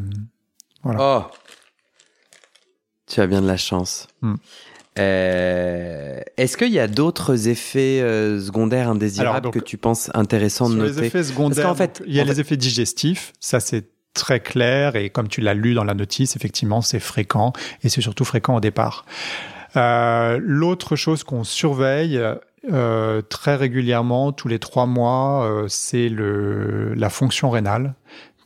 Oh 0.85 1.23
Tu 3.07 3.21
as 3.21 3.27
bien 3.27 3.41
de 3.41 3.47
la 3.47 3.57
chance. 3.57 4.09
Hmm. 4.21 4.35
Euh, 4.99 6.21
Est-ce 6.37 6.57
qu'il 6.57 6.71
y 6.73 6.79
a 6.79 6.87
d'autres 6.87 7.49
effets 7.49 8.01
euh, 8.01 8.41
secondaires 8.41 8.89
indésirables 8.89 9.29
Alors, 9.31 9.41
donc, 9.41 9.55
que 9.55 9.59
tu 9.59 9.77
penses 9.77 10.11
intéressants 10.15 10.69
de 10.71 10.77
noter 10.77 11.01
les 11.01 11.07
effets 11.07 11.25
secondaires 11.25 11.77
fait- 11.77 12.03
il 12.07 12.15
y 12.15 12.21
a 12.21 12.23
en 12.23 12.27
les 12.27 12.41
effets 12.41 12.57
digestifs 12.57 13.33
ça 13.41 13.59
c'est 13.61 13.87
très 14.15 14.41
clair 14.41 14.97
et 14.97 15.11
comme 15.11 15.29
tu 15.29 15.41
l'as 15.41 15.55
lu 15.55 15.75
dans 15.75 15.85
la 15.85 15.95
notice 15.95 16.37
effectivement 16.37 16.81
c'est 16.81 17.01
fréquent 17.01 17.53
et 17.83 17.89
c'est 17.89 18.01
surtout 18.01 18.25
fréquent 18.25 18.57
au 18.57 18.61
départ. 18.61 19.05
Euh, 19.77 20.39
l'autre 20.41 20.95
chose 20.95 21.25
qu'on 21.25 21.43
surveille 21.43 22.21
euh, 22.73 23.23
très 23.23 23.57
régulièrement 23.57 24.33
tous 24.33 24.49
les 24.49 24.61
trois 24.61 24.87
mois 24.87 25.45
euh, 25.45 25.67
c'est 25.69 26.09
la 26.09 27.11
fonction 27.11 27.51
rénale 27.51 27.95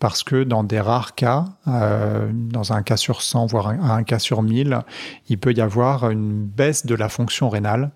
parce 0.01 0.23
que 0.23 0.45
dans 0.45 0.65
des 0.65 0.81
rares 0.81 1.15
cas, 1.15 1.45
euh, 1.67 2.31
dans 2.33 2.73
un 2.73 2.83
cas 2.83 2.97
sur 2.97 3.23
100, 3.23 3.47
voire 3.47 3.69
un, 3.69 3.81
un 3.91 4.03
cas 4.05 4.19
sur 4.19 4.43
1000, 4.43 4.81
il 5.29 5.39
peut 5.39 5.53
y 5.53 5.61
avoir 5.61 6.11
une 6.11 6.45
baisse 6.47 6.87
de 6.87 6.95
la 6.95 7.09
fonction 7.09 7.49
rénale. 7.49 7.91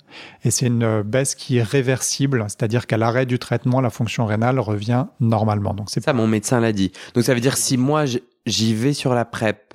Et 0.44 0.50
c'est 0.50 0.66
une 0.66 1.02
baisse 1.02 1.34
qui 1.34 1.58
est 1.58 1.62
réversible, 1.62 2.44
c'est-à-dire 2.48 2.86
qu'à 2.86 2.96
l'arrêt 2.96 3.26
du 3.26 3.38
traitement, 3.38 3.80
la 3.80 3.90
fonction 3.90 4.26
rénale 4.26 4.58
revient 4.58 5.06
normalement. 5.20 5.74
Donc 5.74 5.90
c'est 5.90 6.02
Ça, 6.02 6.12
mon 6.12 6.26
médecin 6.26 6.60
l'a 6.60 6.72
dit. 6.72 6.92
Donc 7.14 7.24
ça 7.24 7.34
veut 7.34 7.40
dire 7.40 7.56
si 7.56 7.76
moi 7.76 8.04
j'y 8.46 8.74
vais 8.74 8.92
sur 8.92 9.14
la 9.14 9.24
PrEP, 9.24 9.74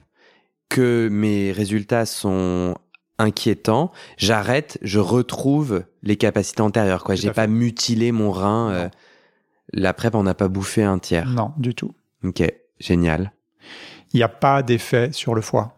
que 0.69 1.07
mes 1.09 1.53
résultats 1.53 2.05
sont 2.05 2.75
inquiétants, 3.19 3.91
j'arrête, 4.17 4.77
je 4.81 4.99
retrouve 4.99 5.83
les 6.03 6.17
capacités 6.17 6.61
antérieures. 6.61 7.03
Quoi, 7.03 7.15
j'ai 7.15 7.31
pas 7.31 7.47
mutilé 7.47 8.11
mon 8.11 8.31
rein. 8.31 8.71
euh, 8.71 8.89
la 9.73 9.93
PrEP, 9.93 10.15
on 10.15 10.23
n'a 10.23 10.33
pas 10.33 10.47
bouffé 10.49 10.83
un 10.83 10.99
tiers. 10.99 11.29
non 11.29 11.51
du 11.57 11.73
tout. 11.73 11.93
Ok, 12.23 12.43
génial. 12.79 13.31
Il 14.13 14.17
n'y 14.17 14.23
a 14.23 14.29
pas 14.29 14.63
d'effet 14.63 15.11
sur 15.11 15.35
le 15.35 15.41
foie. 15.41 15.73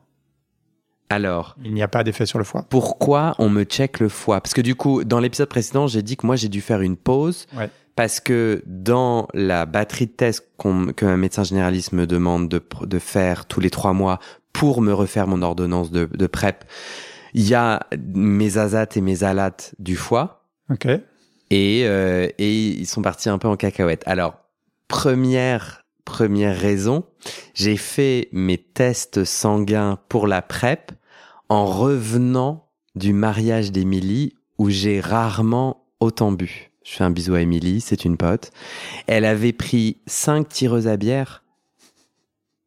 Alors, 1.09 1.55
Il 1.63 1.73
n'y 1.73 1.81
a 1.81 1.87
pas 1.87 2.03
d'effet 2.03 2.25
sur 2.27 2.37
le 2.37 2.45
foie. 2.45 2.65
pourquoi 2.69 3.33
on 3.39 3.49
me 3.49 3.63
check 3.63 3.99
le 3.99 4.09
foie? 4.09 4.41
Parce 4.41 4.53
que 4.53 4.61
du 4.61 4.75
coup, 4.75 5.03
dans 5.03 5.19
l'épisode 5.19 5.49
précédent, 5.49 5.87
j'ai 5.87 6.03
dit 6.03 6.15
que 6.17 6.25
moi, 6.27 6.35
j'ai 6.35 6.49
dû 6.49 6.61
faire 6.61 6.81
une 6.81 6.97
pause. 6.97 7.47
Ouais. 7.57 7.69
Parce 7.95 8.19
que 8.19 8.61
dans 8.67 9.27
la 9.33 9.65
batterie 9.65 10.05
de 10.05 10.11
tests 10.11 10.47
qu'on- 10.57 10.93
que 10.93 11.05
un 11.05 11.17
médecin 11.17 11.43
généraliste 11.43 11.93
me 11.93 12.05
demande 12.05 12.47
de, 12.47 12.99
faire 12.99 13.45
tous 13.45 13.59
les 13.59 13.71
trois 13.71 13.93
mois 13.93 14.19
pour 14.53 14.81
me 14.81 14.93
refaire 14.93 15.25
mon 15.27 15.41
ordonnance 15.41 15.89
de, 15.91 16.05
de 16.05 16.27
PrEP, 16.27 16.63
il 17.33 17.47
y 17.47 17.55
a 17.55 17.81
mes 17.97 18.57
azates 18.57 18.95
et 18.95 19.01
mes 19.01 19.23
alates 19.23 19.73
du 19.79 19.95
foie. 19.95 20.45
Ok. 20.69 20.85
Et, 21.49 21.83
euh, 21.87 22.27
et 22.37 22.67
ils 22.67 22.85
sont 22.85 23.01
partis 23.01 23.29
un 23.29 23.39
peu 23.39 23.47
en 23.47 23.57
cacahuète. 23.57 24.03
Alors, 24.05 24.35
première, 24.87 25.83
première 26.09 26.57
raison, 26.57 27.03
j'ai 27.53 27.77
fait 27.77 28.29
mes 28.31 28.57
tests 28.57 29.23
sanguins 29.25 29.99
pour 30.09 30.25
la 30.25 30.41
PrEP 30.41 30.91
en 31.49 31.67
revenant 31.67 32.67
du 32.95 33.13
mariage 33.13 33.71
d'Émilie 33.71 34.33
où 34.57 34.71
j'ai 34.71 35.01
rarement 35.01 35.85
autant 35.99 36.31
bu. 36.31 36.71
Je 36.83 36.95
fais 36.95 37.03
un 37.03 37.11
bisou 37.11 37.35
à 37.35 37.41
Émilie, 37.41 37.79
c'est 37.79 38.05
une 38.05 38.17
pote. 38.17 38.51
Elle 39.05 39.23
avait 39.23 39.53
pris 39.53 40.01
cinq 40.07 40.49
tireuses 40.49 40.87
à 40.87 40.97
bière 40.97 41.43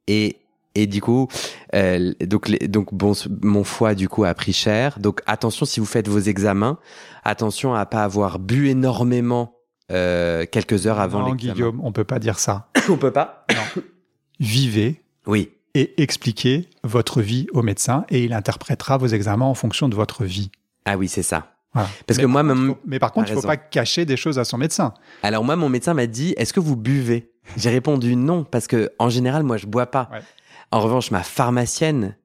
et 0.06 0.36
et 0.74 0.86
du 0.86 1.02
coup, 1.02 1.28
donc, 1.74 2.50
donc 2.66 2.94
bon, 2.94 3.12
mon 3.42 3.62
foie 3.62 3.94
du 3.94 4.08
coup 4.08 4.24
a 4.24 4.32
pris 4.32 4.54
cher. 4.54 4.98
Donc 5.00 5.20
attention 5.26 5.66
si 5.66 5.80
vous 5.80 5.86
faites 5.86 6.08
vos 6.08 6.20
examens, 6.20 6.78
attention 7.24 7.74
à 7.74 7.84
pas 7.84 8.04
avoir 8.04 8.38
bu 8.38 8.68
énormément 8.70 9.58
euh, 9.92 10.44
quelques 10.50 10.86
heures 10.86 11.00
avant 11.00 11.20
non. 11.28 11.34
Guillaume, 11.34 11.80
on 11.84 11.92
peut 11.92 12.04
pas 12.04 12.18
dire 12.18 12.38
ça. 12.38 12.68
On 12.88 12.96
peut 12.96 13.12
pas. 13.12 13.46
Vivez 14.40 15.02
Oui. 15.26 15.50
et 15.74 16.02
expliquez 16.02 16.68
votre 16.82 17.22
vie 17.22 17.46
au 17.52 17.62
médecin 17.62 18.04
et 18.10 18.24
il 18.24 18.32
interprétera 18.32 18.96
vos 18.98 19.06
examens 19.06 19.44
en 19.46 19.54
fonction 19.54 19.88
de 19.88 19.94
votre 19.94 20.24
vie. 20.24 20.50
Ah 20.84 20.96
oui, 20.96 21.08
c'est 21.08 21.22
ça. 21.22 21.52
Voilà. 21.74 21.88
Parce 22.06 22.18
Mais 22.18 22.24
que 22.24 22.26
moi, 22.28 22.42
par 22.42 22.48
contre, 22.50 22.60
même- 22.60 22.74
faut- 22.74 22.80
mais 22.86 22.98
par 22.98 23.12
contre, 23.12 23.28
il 23.28 23.32
faut 23.34 23.38
raison. 23.38 23.48
pas 23.48 23.56
cacher 23.56 24.04
des 24.04 24.16
choses 24.16 24.38
à 24.38 24.44
son 24.44 24.58
médecin. 24.58 24.92
Alors 25.22 25.44
moi, 25.44 25.56
mon 25.56 25.68
médecin 25.68 25.94
m'a 25.94 26.06
dit, 26.06 26.34
est-ce 26.36 26.52
que 26.52 26.60
vous 26.60 26.76
buvez? 26.76 27.30
J'ai 27.56 27.70
répondu 27.70 28.14
non 28.16 28.44
parce 28.44 28.66
que 28.66 28.90
en 28.98 29.08
général, 29.08 29.42
moi, 29.42 29.56
je 29.56 29.66
bois 29.66 29.86
pas. 29.86 30.08
Ouais. 30.12 30.20
En 30.70 30.80
revanche, 30.80 31.10
ma 31.10 31.22
pharmacienne, 31.22 32.16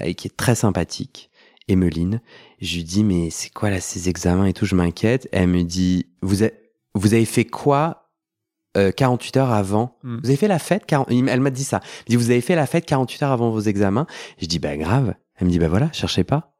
euh, 0.00 0.12
qui 0.12 0.28
est 0.28 0.36
très 0.36 0.54
sympathique, 0.54 1.30
Emeline, 1.68 2.20
je 2.60 2.76
lui 2.76 2.84
dis 2.84 3.04
mais 3.04 3.30
c'est 3.30 3.50
quoi 3.50 3.70
là 3.70 3.80
ces 3.80 4.08
examens 4.08 4.46
et 4.46 4.52
tout, 4.52 4.66
je 4.66 4.74
m'inquiète. 4.74 5.28
Elle 5.32 5.48
me 5.48 5.62
dit 5.62 6.06
vous 6.22 6.42
avez, 6.42 6.54
vous 6.98 7.14
avez 7.14 7.24
fait 7.24 7.44
quoi 7.44 8.10
euh, 8.76 8.90
48 8.90 9.36
heures 9.38 9.52
avant 9.52 9.96
Hmm. 10.02 10.18
Vous 10.22 10.28
avez 10.28 10.36
fait 10.36 10.48
la 10.48 10.58
fête 10.58 10.86
40 10.86 11.08
Elle 11.10 11.40
m'a 11.40 11.50
dit 11.50 11.64
ça. 11.64 11.80
Elle 11.82 12.14
me 12.14 12.18
dit 12.18 12.24
vous 12.24 12.30
avez 12.30 12.40
fait 12.40 12.54
la 12.54 12.66
fête 12.66 12.84
48 12.84 13.22
heures 13.22 13.32
avant 13.32 13.50
vos 13.50 13.60
examens. 13.60 14.06
Je 14.38 14.46
dis 14.46 14.58
bah 14.58 14.76
grave. 14.76 15.14
Elle 15.36 15.46
me 15.46 15.52
dit 15.52 15.58
bah 15.58 15.68
voilà, 15.68 15.90
cherchez 15.92 16.24
pas. 16.24 16.52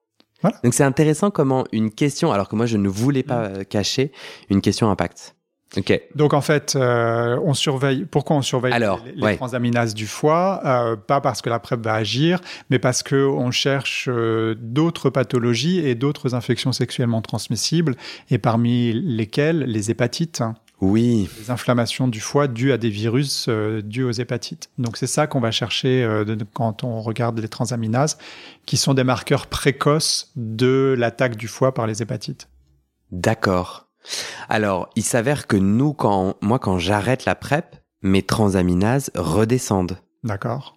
Voilà. 0.42 0.58
Donc 0.64 0.74
c'est 0.74 0.84
intéressant 0.84 1.30
comment 1.30 1.64
une 1.72 1.90
question, 1.90 2.32
alors 2.32 2.48
que 2.48 2.56
moi 2.56 2.66
je 2.66 2.76
ne 2.76 2.88
voulais 2.88 3.22
pas 3.22 3.44
euh, 3.44 3.64
cacher, 3.64 4.12
une 4.50 4.60
question 4.60 4.90
impacte. 4.90 5.35
Ok. 5.76 6.00
Donc 6.14 6.32
en 6.32 6.40
fait, 6.40 6.74
euh, 6.76 7.38
on 7.44 7.52
surveille. 7.52 8.04
Pourquoi 8.04 8.36
on 8.36 8.42
surveille 8.42 8.72
Alors, 8.72 9.02
les, 9.04 9.12
les 9.12 9.22
ouais. 9.22 9.36
transaminases 9.36 9.94
du 9.94 10.06
foie 10.06 10.60
Euh, 10.64 10.96
Pas 10.96 11.20
parce 11.20 11.42
que 11.42 11.50
la 11.50 11.58
PrEP 11.58 11.80
va 11.84 11.94
agir, 11.94 12.40
mais 12.70 12.78
parce 12.78 13.02
que 13.02 13.26
on 13.26 13.50
cherche 13.50 14.08
euh, 14.10 14.54
d'autres 14.58 15.10
pathologies 15.10 15.78
et 15.80 15.94
d'autres 15.94 16.34
infections 16.34 16.72
sexuellement 16.72 17.20
transmissibles, 17.20 17.96
et 18.30 18.38
parmi 18.38 18.92
lesquelles 18.92 19.58
les 19.64 19.90
hépatites, 19.90 20.40
hein, 20.40 20.54
Oui. 20.80 21.28
les 21.40 21.50
inflammations 21.50 22.06
du 22.06 22.20
foie 22.20 22.46
dues 22.48 22.70
à 22.72 22.78
des 22.78 22.88
virus 22.90 23.46
euh, 23.48 23.82
dus 23.82 24.04
aux 24.04 24.12
hépatites. 24.12 24.70
Donc 24.78 24.96
c'est 24.96 25.08
ça 25.08 25.26
qu'on 25.26 25.40
va 25.40 25.50
chercher 25.50 26.04
euh, 26.04 26.24
de- 26.24 26.46
quand 26.54 26.84
on 26.84 27.02
regarde 27.02 27.38
les 27.40 27.48
transaminases, 27.48 28.18
qui 28.66 28.76
sont 28.76 28.94
des 28.94 29.04
marqueurs 29.04 29.46
précoces 29.48 30.30
de 30.36 30.94
l'attaque 30.96 31.36
du 31.36 31.48
foie 31.48 31.74
par 31.74 31.86
les 31.88 32.02
hépatites. 32.02 32.48
D'accord. 33.10 33.85
Alors, 34.48 34.90
il 34.96 35.02
s'avère 35.04 35.46
que 35.46 35.56
nous, 35.56 35.92
quand 35.92 36.34
moi, 36.42 36.58
quand 36.58 36.78
j'arrête 36.78 37.24
la 37.24 37.34
PrEP, 37.34 37.76
mes 38.02 38.22
transaminases 38.22 39.10
redescendent. 39.14 39.98
D'accord 40.24 40.76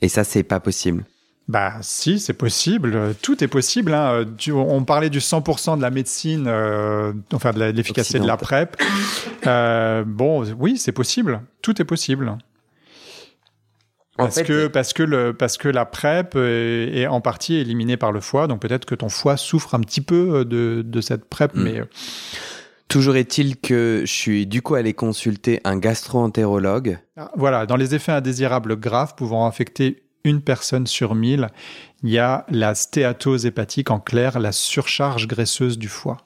Et 0.00 0.08
ça, 0.08 0.24
c'est 0.24 0.42
pas 0.42 0.60
possible. 0.60 1.04
Bah 1.46 1.74
si, 1.82 2.18
c'est 2.20 2.32
possible. 2.32 3.14
Tout 3.20 3.44
est 3.44 3.48
possible. 3.48 3.92
hein. 3.92 4.12
Euh, 4.12 4.24
tu- 4.38 4.52
on 4.52 4.82
parlait 4.84 5.10
du 5.10 5.20
100% 5.20 5.76
de 5.76 5.82
la 5.82 5.90
médecine, 5.90 6.46
euh, 6.48 7.12
enfin 7.34 7.52
de 7.52 7.62
l'efficacité 7.64 8.18
de 8.18 8.26
la 8.26 8.38
PrEP. 8.38 8.76
Euh, 9.46 10.04
bon, 10.06 10.42
oui, 10.58 10.78
c'est 10.78 10.92
possible. 10.92 11.42
Tout 11.60 11.82
est 11.82 11.84
possible. 11.84 12.38
Parce, 14.16 14.42
que, 14.42 14.68
parce, 14.68 14.92
que 14.92 15.02
le, 15.02 15.32
parce 15.34 15.56
que 15.56 15.68
la 15.68 15.84
PrEP 15.84 16.36
est, 16.36 16.98
est 17.00 17.06
en 17.08 17.20
partie 17.20 17.54
éliminée 17.56 17.96
par 17.96 18.12
le 18.12 18.20
foie, 18.20 18.46
donc 18.46 18.60
peut-être 18.60 18.84
que 18.84 18.94
ton 18.94 19.08
foie 19.08 19.36
souffre 19.36 19.74
un 19.74 19.80
petit 19.80 20.00
peu 20.00 20.44
de, 20.44 20.82
de 20.86 21.00
cette 21.00 21.24
PrEP, 21.24 21.54
Mm. 21.54 21.62
mais 21.62 21.80
euh, 21.80 21.84
Toujours 22.86 23.16
est-il 23.16 23.56
que 23.56 24.02
je 24.04 24.12
suis 24.12 24.46
du 24.46 24.60
coup 24.62 24.74
allé 24.74 24.92
consulter 24.92 25.60
un 25.64 25.76
gastro-entérologue. 25.78 26.98
ah, 27.16 27.32
voilà, 27.34 27.66
dans 27.66 27.76
les 27.76 27.94
effets 27.94 28.12
indésirables 28.12 28.76
graves 28.78 29.14
pouvant 29.16 29.46
affecter 29.46 30.02
une 30.22 30.40
personne 30.42 30.86
sur 30.86 31.14
mille, 31.14 31.48
il 32.02 32.10
y 32.10 32.18
a 32.18 32.46
la 32.50 32.74
stéatose 32.74 33.46
hépatique, 33.46 33.90
en 33.90 33.98
clair, 34.00 34.38
la 34.38 34.52
surcharge 34.52 35.26
graisseuse 35.26 35.76
du 35.78 35.88
foie. 35.88 36.18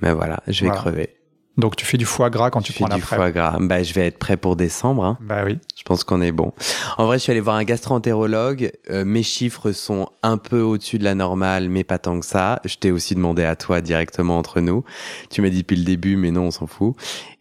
Mais 0.00 0.12
voilà, 0.12 0.40
je 0.46 0.60
vais 0.62 0.68
Voilà. 0.68 0.80
crever. 0.80 1.14
Donc 1.58 1.76
tu 1.76 1.84
fais 1.84 1.98
du 1.98 2.04
foie 2.06 2.30
gras 2.30 2.50
quand 2.50 2.62
tu 2.62 2.72
Je 2.72 2.78
fais 2.78 2.84
prends 2.84 2.88
la 2.88 2.96
du 2.96 3.02
PrEP. 3.02 3.18
foie 3.18 3.30
gras. 3.32 3.56
Bah, 3.60 3.82
je 3.82 3.92
vais 3.92 4.06
être 4.06 4.18
prêt 4.18 4.36
pour 4.36 4.56
décembre. 4.56 5.04
Hein. 5.04 5.18
Bah 5.20 5.42
oui. 5.44 5.58
Je 5.76 5.82
pense 5.82 6.04
qu'on 6.04 6.22
est 6.22 6.32
bon. 6.32 6.52
En 6.96 7.06
vrai, 7.06 7.18
je 7.18 7.24
suis 7.24 7.32
allé 7.32 7.40
voir 7.40 7.56
un 7.56 7.64
gastro-entérologue. 7.64 8.70
Euh, 8.90 9.04
mes 9.04 9.22
chiffres 9.22 9.72
sont 9.72 10.08
un 10.22 10.38
peu 10.38 10.60
au-dessus 10.60 10.98
de 10.98 11.04
la 11.04 11.14
normale, 11.14 11.68
mais 11.68 11.84
pas 11.84 11.98
tant 11.98 12.18
que 12.20 12.26
ça. 12.26 12.60
Je 12.64 12.76
t'ai 12.76 12.90
aussi 12.92 13.14
demandé 13.14 13.42
à 13.44 13.56
toi 13.56 13.80
directement 13.80 14.38
entre 14.38 14.60
nous. 14.60 14.84
Tu 15.30 15.42
m'as 15.42 15.48
dit 15.50 15.58
depuis 15.62 15.76
le 15.76 15.84
début, 15.84 16.16
mais 16.16 16.30
non, 16.30 16.44
on 16.44 16.50
s'en 16.50 16.66
fout. 16.66 16.94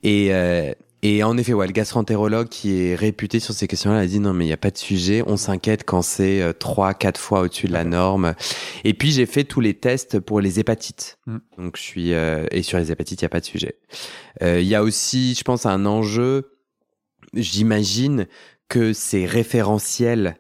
Et, 0.04 0.30
euh, 0.32 0.74
et 1.04 1.24
en 1.24 1.38
effet, 1.38 1.54
ouais, 1.54 1.68
le 1.68 1.74
gastro-entérologue 1.74 2.48
qui 2.50 2.82
est 2.82 2.96
réputé 2.96 3.40
sur 3.40 3.54
ces 3.54 3.68
questions-là, 3.68 4.00
a 4.00 4.06
dit 4.08 4.20
non, 4.20 4.34
mais 4.34 4.46
il 4.46 4.48
n'y 4.48 4.54
a 4.54 4.58
pas 4.58 4.72
de 4.72 4.78
sujet. 4.78 5.24
On 5.28 5.38
s'inquiète 5.38 5.84
quand 5.86 6.02
c'est 6.02 6.42
euh, 6.42 6.54
trois, 6.54 6.94
quatre 6.96 7.20
fois 7.20 7.42
au-dessus 7.42 7.68
de 7.68 7.74
la 7.74 7.84
norme. 7.84 8.34
Et 8.84 8.94
puis, 8.94 9.12
j'ai 9.12 9.28
fait 9.28 9.44
tous 9.44 9.60
les 9.62 9.76
tests 9.76 10.20
pour 10.20 10.42
les 10.42 10.60
hépatites. 10.60 11.20
Mm. 11.28 11.38
Donc, 11.60 11.78
je 11.78 11.82
suis, 11.84 12.14
euh, 12.14 12.46
et 12.52 12.64
sur 12.64 12.80
les 12.80 12.92
hépatites, 12.92 13.22
il 13.22 13.26
n'y 13.26 13.28
a 13.28 13.30
pas 13.30 13.40
de 13.40 13.46
sujet. 13.46 13.78
Euh, 14.42 14.60
Il 14.60 14.68
y 14.68 14.74
a 14.76 14.82
aussi, 14.84 15.36
je 15.36 15.44
pense, 15.44 15.66
un 15.68 15.86
enjeu. 15.86 16.52
J'imagine 17.34 18.26
que 18.68 18.92
ces 18.92 19.26
référentiels, 19.26 20.38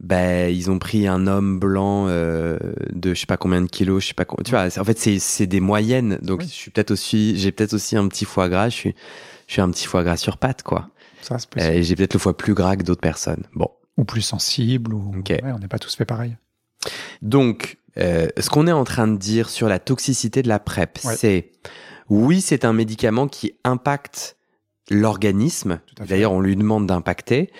ben, 0.00 0.52
ils 0.52 0.70
ont 0.70 0.78
pris 0.78 1.06
un 1.06 1.26
homme 1.26 1.58
blanc 1.58 2.06
euh, 2.08 2.58
de 2.92 3.14
je 3.14 3.20
sais 3.20 3.26
pas 3.26 3.36
combien 3.36 3.60
de 3.60 3.66
kilos, 3.68 4.02
je 4.02 4.08
sais 4.08 4.14
pas. 4.14 4.24
Tu 4.44 4.50
vois, 4.50 4.66
en 4.76 4.84
fait, 4.84 4.98
c'est 4.98 5.18
c'est 5.18 5.46
des 5.46 5.60
moyennes. 5.60 6.18
Donc, 6.22 6.40
Oui. 6.40 6.46
je 6.48 6.52
suis 6.52 6.70
peut-être 6.70 6.90
aussi, 6.90 7.38
j'ai 7.38 7.52
peut-être 7.52 7.74
aussi 7.74 7.96
un 7.96 8.06
petit 8.08 8.24
foie 8.24 8.48
gras. 8.48 8.68
Je 8.68 8.74
suis, 8.74 8.94
je 9.48 9.54
suis 9.54 9.60
un 9.60 9.70
petit 9.72 9.86
foie 9.86 10.04
gras 10.04 10.16
sur 10.16 10.36
patte, 10.38 10.62
quoi. 10.62 10.88
Ça, 11.22 11.38
c'est 11.40 11.46
Euh, 11.46 11.50
possible. 11.54 11.74
et 11.74 11.82
j'ai 11.82 11.96
peut-être 11.96 12.14
le 12.14 12.20
foie 12.20 12.36
plus 12.36 12.54
gras 12.54 12.76
que 12.76 12.84
d'autres 12.84 13.00
personnes. 13.00 13.42
Bon. 13.54 13.68
Ou 13.96 14.04
plus 14.04 14.22
sensible, 14.22 14.94
ou 14.94 15.12
Ok. 15.18 15.30
ouais, 15.30 15.42
on 15.52 15.58
n'est 15.58 15.66
pas 15.66 15.80
tous 15.80 15.96
fait 15.96 16.04
pareil. 16.04 16.36
Donc, 17.22 17.78
euh, 17.98 18.28
ce 18.38 18.48
qu'on 18.48 18.68
est 18.68 18.72
en 18.72 18.84
train 18.84 19.08
de 19.08 19.16
dire 19.16 19.50
sur 19.50 19.68
la 19.68 19.80
toxicité 19.80 20.42
de 20.42 20.48
la 20.48 20.60
PrEP, 20.60 21.00
Ouais. 21.04 21.16
c'est 21.16 21.50
oui, 22.08 22.40
c'est 22.40 22.64
un 22.64 22.72
médicament 22.72 23.26
qui 23.26 23.54
impacte 23.64 24.36
l'organisme. 24.90 25.80
D'ailleurs, 26.06 26.32
on 26.32 26.40
lui 26.40 26.54
demande 26.56 26.86
d'impacter. 26.86 27.50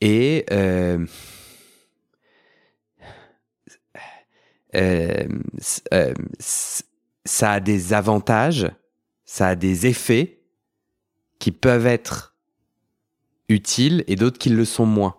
Et 0.00 0.46
euh, 0.52 1.04
euh, 4.76 5.26
euh, 5.92 6.14
ça 6.38 7.52
a 7.52 7.60
des 7.60 7.92
avantages, 7.92 8.70
ça 9.24 9.48
a 9.48 9.54
des 9.56 9.86
effets 9.86 10.37
qui 11.38 11.52
peuvent 11.52 11.86
être 11.86 12.34
utiles 13.48 14.04
et 14.06 14.16
d'autres 14.16 14.38
qui 14.38 14.50
le 14.50 14.64
sont 14.64 14.86
moins. 14.86 15.16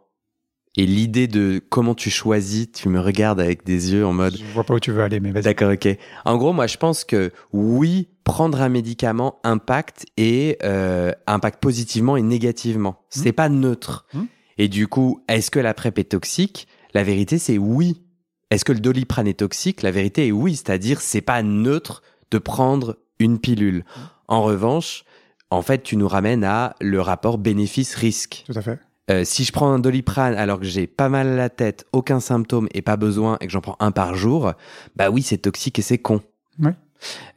Et 0.78 0.86
l'idée 0.86 1.28
de 1.28 1.62
comment 1.70 1.96
tu 1.96 2.10
choisis, 2.10 2.72
tu 2.72 2.90
me 2.90 3.00
regardes 3.00 3.42
avec 3.42 3.66
des 3.66 3.92
yeux 3.92 4.06
en 4.06 4.14
mode 4.14 4.38
Je 4.38 4.46
vois 4.54 4.64
pas 4.64 4.76
où 4.76 4.80
tu 4.80 4.92
veux 4.92 5.02
aller, 5.02 5.20
mais 5.20 5.32
vas-y. 5.32 5.44
D'accord, 5.44 5.74
ok. 5.74 5.88
En 6.26 6.38
gros, 6.38 6.54
moi, 6.54 6.68
je 6.68 6.78
pense 6.78 7.04
que 7.04 7.32
oui, 7.52 8.08
prendre 8.24 8.62
un 8.62 8.70
médicament 8.70 9.40
impacte 9.44 10.06
et 10.16 10.58
euh, 10.64 11.12
impacte 11.26 11.60
positivement 11.62 12.16
et 12.18 12.22
négativement. 12.22 13.04
C'est 13.10 13.34
pas 13.34 13.50
neutre. 13.50 14.06
Hmm. 14.14 14.26
Et 14.58 14.68
du 14.68 14.88
coup, 14.88 15.24
est-ce 15.28 15.50
que 15.52 15.60
la 15.60 15.74
PrEP 15.74 16.00
est 16.00 16.12
toxique? 16.12 16.68
La 16.94 17.04
vérité, 17.04 17.40
c'est 17.40 17.58
oui. 17.58 18.04
Est-ce 18.52 18.64
que 18.64 18.72
le 18.72 18.80
doliprane 18.80 19.28
est 19.28 19.40
toxique? 19.40 19.82
La 19.82 19.92
vérité 19.92 20.28
est 20.28 20.32
oui. 20.32 20.56
C'est-à-dire, 20.56 21.02
c'est 21.02 21.22
pas 21.22 21.42
neutre 21.44 22.04
de 22.30 22.38
prendre 22.38 22.98
une 23.20 23.40
pilule. 23.40 23.84
En 24.28 24.44
revanche, 24.44 25.04
en 25.52 25.62
fait, 25.62 25.84
tu 25.84 25.98
nous 25.98 26.08
ramènes 26.08 26.44
à 26.44 26.76
le 26.82 27.02
rapport 27.02 27.38
bénéfice-risque. 27.38 28.44
Tout 28.46 28.58
à 28.58 28.62
fait. 28.62 28.80
Euh, 29.10 29.24
si 29.26 29.44
je 29.44 29.52
prends 29.52 29.72
un 29.72 29.80
doliprane 29.80 30.36
alors 30.36 30.60
que 30.60 30.66
j'ai 30.66 30.86
pas 30.86 31.10
mal 31.10 31.28
à 31.30 31.36
la 31.36 31.50
tête, 31.50 31.88
aucun 31.94 32.20
symptôme 32.20 32.68
et 32.76 32.84
pas 32.84 32.96
besoin 32.98 33.38
et 33.42 33.48
que 33.48 33.52
j'en 33.52 33.62
prends 33.62 33.78
un 33.80 33.92
par 33.92 34.14
jour, 34.16 34.54
bah 34.96 35.10
oui, 35.10 35.24
c'est 35.24 35.40
toxique 35.40 35.80
et 35.80 35.82
c'est 35.82 35.98
con. 35.98 36.22
Oui. 36.60 36.72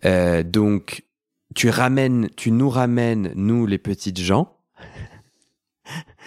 Euh, 0.04 0.42
donc, 0.42 1.04
tu 1.54 1.70
ramènes, 1.70 2.28
tu 2.36 2.50
nous 2.50 2.68
ramènes, 2.68 3.32
nous 3.36 3.64
les 3.66 3.78
petites 3.78 4.20
gens. 4.20 4.54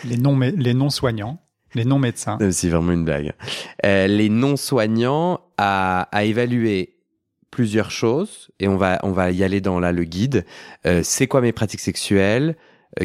Les 0.04 0.18
non, 0.18 0.36
mé- 0.36 0.56
les 0.56 0.74
non 0.74 0.90
soignants, 0.90 1.40
les 1.76 1.86
non 1.86 2.00
médecins. 2.00 2.38
Euh, 2.42 2.52
C'est 2.52 2.70
vraiment 2.70 2.92
une 2.92 3.06
blague. 3.06 3.34
Euh, 3.86 4.08
les 4.08 4.30
non 4.30 4.58
soignants 4.58 5.42
à, 5.58 6.08
à 6.12 6.24
évaluer 6.24 6.95
plusieurs 7.56 7.90
choses 7.90 8.50
et 8.60 8.68
on 8.68 8.76
va 8.76 9.00
on 9.04 9.14
va 9.14 9.32
y 9.32 9.42
aller 9.42 9.62
dans 9.62 9.80
là 9.80 9.94
le 9.94 10.04
guide. 10.04 10.46
Euh, 10.86 11.04
c'est 11.04 11.26
quoi 11.26 11.40
mes 11.40 11.54
pratiques 11.54 11.80
sexuelles? 11.80 12.58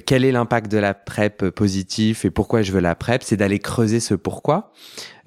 Quel 0.06 0.24
est 0.24 0.32
l'impact 0.32 0.70
de 0.70 0.78
la 0.78 0.94
PrEP 0.94 1.50
positif 1.50 2.24
et 2.24 2.30
pourquoi 2.30 2.62
je 2.62 2.70
veux 2.72 2.80
la 2.80 2.94
PrEP? 2.94 3.22
C'est 3.24 3.36
d'aller 3.36 3.58
creuser 3.58 3.98
ce 4.00 4.14
pourquoi. 4.14 4.72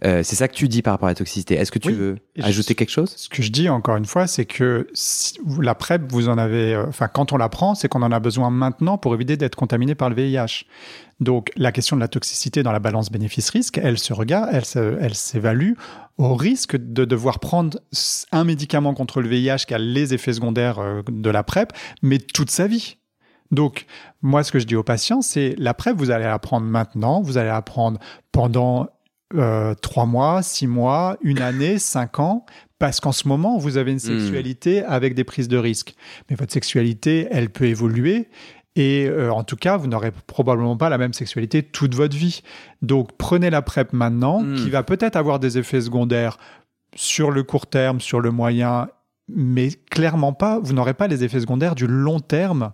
Euh, 0.06 0.22
c'est 0.24 0.36
ça 0.36 0.48
que 0.50 0.54
tu 0.54 0.68
dis 0.68 0.82
par 0.82 0.94
rapport 0.94 1.08
à 1.08 1.12
la 1.12 1.16
toxicité. 1.16 1.56
Est-ce 1.56 1.72
que 1.72 1.80
tu 1.80 1.90
Oui. 1.90 1.94
veux 1.96 2.16
je- 2.36 2.44
ajouter 2.44 2.76
quelque 2.76 2.90
chose? 2.90 3.14
Ce 3.16 3.30
que 3.30 3.42
je 3.42 3.52
dis 3.52 3.70
encore 3.70 3.96
une 3.96 4.06
fois, 4.06 4.28
c'est 4.28 4.44
que 4.46 4.88
si 4.94 5.38
la 5.62 5.76
PrEP, 5.76 6.12
vous 6.12 6.28
en 6.28 6.38
avez, 6.38 6.74
euh, 6.76 6.86
enfin, 6.88 7.08
quand 7.08 7.32
on 7.32 7.38
la 7.38 7.48
prend, 7.48 7.74
c'est 7.74 7.88
qu'on 7.88 8.02
en 8.02 8.12
a 8.12 8.20
besoin 8.20 8.50
maintenant 8.50 8.98
pour 8.98 9.14
éviter 9.14 9.38
d'être 9.38 9.56
contaminé 9.56 9.96
par 9.96 10.10
le 10.10 10.16
VIH. 10.16 10.66
Donc, 11.22 11.52
la 11.56 11.72
question 11.72 11.96
de 11.96 12.02
la 12.02 12.10
toxicité 12.10 12.64
dans 12.64 12.74
la 12.74 12.80
balance 12.80 13.12
bénéfice-risque, 13.12 13.78
elle 13.82 13.98
se 13.98 14.12
regarde, 14.12 14.50
elle 14.52 14.64
elle 15.00 15.14
s'évalue 15.16 15.74
au 16.18 16.36
risque 16.36 16.76
de 16.76 17.06
devoir 17.06 17.40
prendre 17.40 17.80
un 18.34 18.44
médicament 18.44 18.94
contre 18.94 19.22
le 19.22 19.30
VIH 19.30 19.66
qui 19.68 19.74
a 19.74 19.78
les 19.78 20.14
effets 20.14 20.34
secondaires 20.34 20.80
euh, 20.80 21.02
de 21.10 21.30
la 21.30 21.44
PrEP, 21.44 21.72
mais 22.02 22.18
toute 22.20 22.50
sa 22.52 22.68
vie. 22.68 22.98
Donc, 23.54 23.86
moi, 24.22 24.44
ce 24.44 24.52
que 24.52 24.60
je 24.60 24.66
dis 24.66 24.76
aux 24.76 24.84
patients, 24.84 25.22
c'est 25.22 25.56
la 25.58 25.74
PrEP, 25.74 25.96
vous 25.96 26.12
allez 26.12 26.26
la 26.26 26.40
prendre 26.40 26.66
maintenant, 26.66 27.22
vous 27.22 27.38
allez 27.38 27.50
la 27.50 27.62
prendre 27.62 28.00
pendant 28.32 28.88
euh, 29.36 29.74
trois 29.76 30.06
mois, 30.06 30.42
six 30.44 30.68
mois, 30.68 31.18
une 31.22 31.42
année, 31.42 31.80
cinq 31.80 32.20
ans, 32.20 32.46
parce 32.80 33.00
qu'en 33.00 33.12
ce 33.12 33.28
moment, 33.28 33.58
vous 33.58 33.78
avez 33.78 33.92
une 33.92 34.00
sexualité 34.00 34.84
avec 34.84 35.16
des 35.16 35.24
prises 35.24 35.48
de 35.48 35.58
risque. 35.58 35.96
Mais 36.30 36.36
votre 36.36 36.52
sexualité, 36.52 37.28
elle 37.32 37.50
peut 37.50 37.66
évoluer. 37.66 38.28
Et 38.76 39.06
euh, 39.08 39.32
en 39.32 39.44
tout 39.44 39.56
cas, 39.56 39.78
vous 39.78 39.88
n'aurez 39.88 40.12
probablement 40.28 40.78
pas 40.78 40.90
la 40.90 40.98
même 40.98 41.14
sexualité 41.14 41.62
toute 41.64 41.94
votre 41.96 42.18
vie. 42.18 42.42
Donc, 42.82 43.12
prenez 43.18 43.50
la 43.50 43.62
PrEP 43.62 43.94
maintenant, 43.94 44.42
Mm. 44.42 44.56
qui 44.56 44.70
va 44.70 44.84
peut-être 44.84 45.16
avoir 45.16 45.40
des 45.40 45.58
effets 45.58 45.82
secondaires 45.82 46.38
sur 46.96 47.32
le 47.32 47.44
court 47.44 47.68
terme, 47.68 48.02
sur 48.02 48.20
le 48.20 48.32
moyen, 48.32 48.88
mais 49.30 49.70
clairement 49.90 50.34
pas, 50.34 50.60
vous 50.60 50.74
n'aurez 50.74 50.94
pas 50.94 51.08
les 51.08 51.24
effets 51.24 51.40
secondaires 51.40 51.76
du 51.76 51.88
long 51.88 52.20
terme 52.20 52.72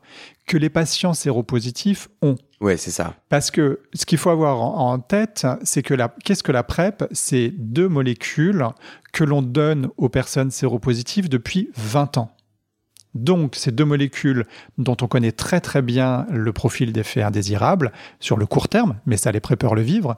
que 0.47 0.57
les 0.57 0.69
patients 0.69 1.13
séropositifs 1.13 2.09
ont. 2.21 2.35
Ouais, 2.59 2.75
c'est 2.75 2.91
ça. 2.91 3.13
Parce 3.29 3.51
que 3.51 3.81
ce 3.93 4.05
qu'il 4.05 4.17
faut 4.17 4.31
avoir 4.31 4.61
en, 4.61 4.91
en 4.91 4.99
tête, 4.99 5.45
c'est 5.63 5.83
que 5.83 5.93
la, 5.93 6.13
qu'est-ce 6.23 6.43
que 6.43 6.51
la 6.51 6.63
PrEP? 6.63 7.05
C'est 7.11 7.53
deux 7.55 7.87
molécules 7.87 8.65
que 9.13 9.23
l'on 9.23 9.41
donne 9.41 9.89
aux 9.97 10.09
personnes 10.09 10.51
séropositives 10.51 11.29
depuis 11.29 11.69
20 11.77 12.17
ans. 12.17 12.31
Donc, 13.15 13.55
ces 13.55 13.71
deux 13.71 13.85
molécules 13.85 14.45
dont 14.77 14.97
on 15.01 15.07
connaît 15.07 15.31
très 15.31 15.61
très 15.61 15.81
bien 15.81 16.27
le 16.29 16.53
profil 16.53 16.93
d'effet 16.93 17.21
indésirable 17.21 17.91
sur 18.19 18.37
le 18.37 18.45
court 18.45 18.67
terme, 18.67 18.99
mais 19.05 19.17
ça 19.17 19.31
les 19.31 19.39
prépare 19.39 19.73
le 19.73 19.81
vivre, 19.81 20.17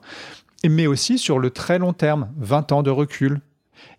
mais 0.68 0.88
aussi 0.88 1.18
sur 1.18 1.40
le 1.40 1.52
très 1.52 1.80
long 1.80 1.94
terme, 1.94 2.30
20 2.38 2.72
ans 2.72 2.84
de 2.84 2.90
recul. 2.90 3.40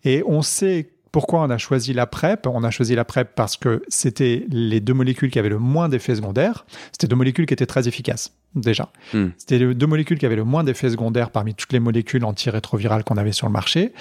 Et 0.04 0.22
on 0.26 0.42
sait 0.42 0.92
pourquoi 1.12 1.42
on 1.42 1.50
a 1.50 1.58
choisi 1.58 1.92
la 1.92 2.06
PrEP? 2.06 2.46
On 2.46 2.64
a 2.64 2.70
choisi 2.70 2.94
la 2.94 3.04
PrEP 3.04 3.34
parce 3.36 3.56
que 3.56 3.82
c'était 3.88 4.46
les 4.48 4.80
deux 4.80 4.94
molécules 4.94 5.30
qui 5.30 5.38
avaient 5.38 5.50
le 5.50 5.58
moins 5.58 5.88
d'effets 5.88 6.16
secondaires. 6.16 6.64
C'était 6.90 7.06
deux 7.06 7.16
molécules 7.16 7.46
qui 7.46 7.52
étaient 7.52 7.66
très 7.66 7.86
efficaces, 7.86 8.32
déjà. 8.54 8.90
Hmm. 9.12 9.28
C'était 9.36 9.58
les 9.58 9.74
deux 9.74 9.86
molécules 9.86 10.18
qui 10.18 10.24
avaient 10.24 10.36
le 10.36 10.44
moins 10.44 10.64
d'effets 10.64 10.90
secondaires 10.90 11.30
parmi 11.30 11.54
toutes 11.54 11.72
les 11.72 11.80
molécules 11.80 12.24
antirétrovirales 12.24 13.04
qu'on 13.04 13.18
avait 13.18 13.32
sur 13.32 13.46
le 13.46 13.52
marché. 13.52 13.92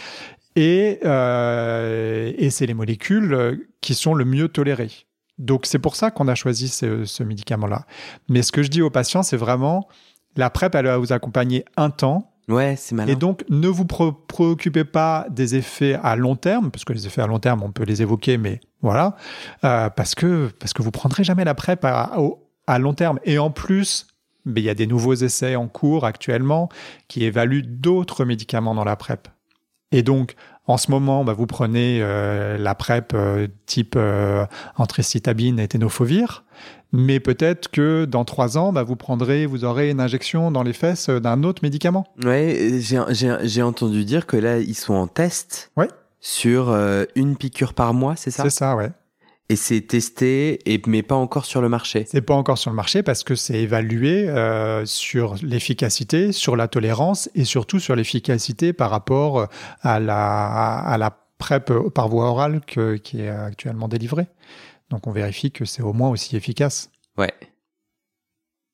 Et, 0.56 1.00
euh, 1.06 2.32
et 2.38 2.50
c'est 2.50 2.66
les 2.66 2.74
molécules 2.74 3.34
euh, 3.34 3.56
qui 3.82 3.94
sont 3.94 4.14
le 4.14 4.26
mieux 4.26 4.48
tolérées. 4.48 4.92
Donc 5.38 5.66
c'est 5.66 5.80
pour 5.80 5.96
ça 5.96 6.12
qu'on 6.12 6.28
a 6.28 6.36
choisi 6.36 6.70
ce, 6.70 7.04
ce 7.04 7.24
médicament-là. 7.24 7.86
Mais 8.30 8.42
ce 8.42 8.52
que 8.52 8.64
je 8.64 8.70
dis 8.70 8.82
aux 8.82 8.90
patients, 8.90 9.24
c'est 9.24 9.38
vraiment 9.38 9.88
la 10.36 10.50
PrEP, 10.50 10.76
elle 10.76 10.86
va 10.86 10.98
vous 10.98 11.12
accompagner 11.14 11.66
un 11.76 11.90
temps. 11.90 12.31
Ouais, 12.48 12.76
c'est 12.78 12.96
malin. 12.96 13.12
Et 13.12 13.16
donc, 13.16 13.44
ne 13.50 13.68
vous 13.68 13.86
pré- 13.86 14.12
préoccupez 14.28 14.84
pas 14.84 15.26
des 15.30 15.56
effets 15.56 15.98
à 16.02 16.16
long 16.16 16.36
terme, 16.36 16.72
parce 16.72 16.86
que 16.86 16.94
les 16.94 17.08
effets 17.08 17.22
à 17.22 17.28
long 17.28 17.40
terme, 17.40 17.64
on 17.64 17.72
peut 17.72 17.84
les 17.84 18.02
évoquer, 18.02 18.38
mais 18.38 18.60
voilà, 18.82 19.16
euh, 19.64 19.90
parce 19.90 20.16
que 20.16 20.50
parce 20.60 20.74
que 20.74 20.82
vous 20.82 20.92
prendrez 20.92 21.24
jamais 21.24 21.46
la 21.46 21.54
PrEP 21.54 21.86
à, 21.86 22.80
long 22.80 22.94
terme. 22.94 23.20
Et 23.26 23.38
en 23.38 23.52
plus, 23.52 24.08
il 24.46 24.60
y 24.60 24.70
a 24.70 24.74
des 24.74 24.88
nouveaux 24.88 25.14
essais 25.14 25.56
en 25.56 25.68
cours 25.68 26.06
actuellement 26.06 26.70
qui 27.08 27.26
évaluent 27.26 27.64
d'autres 27.64 28.26
médicaments 28.26 28.74
dans 28.74 28.86
la 28.86 28.96
PrEP. 28.96 29.28
Et 29.92 30.04
donc, 30.04 30.36
en 30.68 30.78
ce 30.78 30.92
moment, 30.92 31.24
bah, 31.24 31.34
vous 31.34 31.48
prenez 31.48 32.00
euh, 32.02 32.58
la 32.58 32.76
PrEP 32.76 33.14
euh, 33.14 33.48
type 33.66 33.96
euh, 33.98 34.46
antricitabine 34.78 35.60
et 35.60 35.68
ténofovir, 35.68 36.44
mais 36.94 37.20
peut-être 37.20 37.70
que 37.70 38.06
dans 38.06 38.26
trois 38.26 38.58
ans, 38.58 38.72
bah, 38.72 38.84
vous 38.84 38.96
prendrez, 38.96 39.46
vous 39.46 39.64
aurez 39.66 39.90
une 39.90 40.00
injection 40.00 40.52
dans 40.52 40.64
les 40.64 40.74
fesses 40.74 41.10
d'un 41.10 41.44
autre 41.44 41.62
médicament. 41.64 42.06
Ouais, 42.24 42.80
j'ai 42.80 43.62
entendu 43.64 44.06
dire 44.06 44.28
que 44.28 44.38
là, 44.38 44.60
ils 44.60 44.76
sont 44.76 44.94
en 44.94 45.08
test 45.08 45.72
Ouais. 45.78 45.88
sur 46.20 46.70
euh, 46.70 47.06
une 47.16 47.38
piqûre 47.38 47.74
par 47.74 47.94
mois, 47.94 48.16
c'est 48.16 48.32
ça? 48.32 48.44
C'est 48.44 48.50
ça, 48.50 48.76
ouais. 48.76 48.92
Et 49.52 49.58
c'est 49.58 49.82
testé, 49.82 50.60
et, 50.72 50.82
mais 50.88 51.04
pas 51.04 51.16
encore 51.16 51.44
sur 51.44 51.60
le 51.60 51.68
marché. 51.68 52.06
C'est 52.08 52.22
pas 52.22 52.36
encore 52.36 52.58
sur 52.58 52.72
le 52.72 52.76
marché 52.78 53.04
parce 53.04 53.26
que 53.26 53.36
c'est 53.36 53.60
évalué 53.60 54.30
euh, 54.30 54.86
sur 54.86 55.36
l'efficacité, 55.44 56.32
sur 56.32 56.56
la 56.56 56.70
tolérance 56.70 57.30
et 57.36 57.44
surtout 57.44 57.78
sur 57.78 57.98
l'efficacité 57.98 58.72
par 58.72 58.90
rapport 58.90 59.50
à 59.82 60.00
la, 60.00 60.78
à 60.80 60.98
la 60.98 61.12
PrEP 61.38 61.74
par 61.94 62.08
voie 62.08 62.30
orale 62.30 62.62
que- 62.66 62.96
qui 62.96 63.20
est 63.20 63.28
actuellement 63.28 63.90
délivrée. 63.90 64.28
Donc 64.90 65.06
on 65.08 65.12
vérifie 65.12 65.52
que 65.52 65.66
c'est 65.66 65.82
au 65.82 65.92
moins 65.92 66.10
aussi 66.10 66.38
efficace. 66.38 66.90
Ouais. 67.18 67.34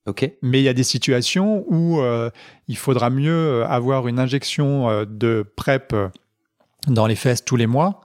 Ok. 0.06 0.32
Mais 0.44 0.60
il 0.60 0.64
y 0.64 0.70
a 0.70 0.74
des 0.74 0.84
situations 0.84 1.66
où 1.70 2.02
euh, 2.02 2.30
il 2.68 2.78
faudra 2.78 3.10
mieux 3.10 3.64
avoir 3.66 4.08
une 4.08 4.20
injection 4.20 4.90
euh, 4.92 5.06
de 5.10 5.44
PrEP 5.56 5.96
dans 6.88 7.08
les 7.08 7.16
fesses 7.16 7.44
tous 7.44 7.56
les 7.56 7.68
mois 7.68 8.02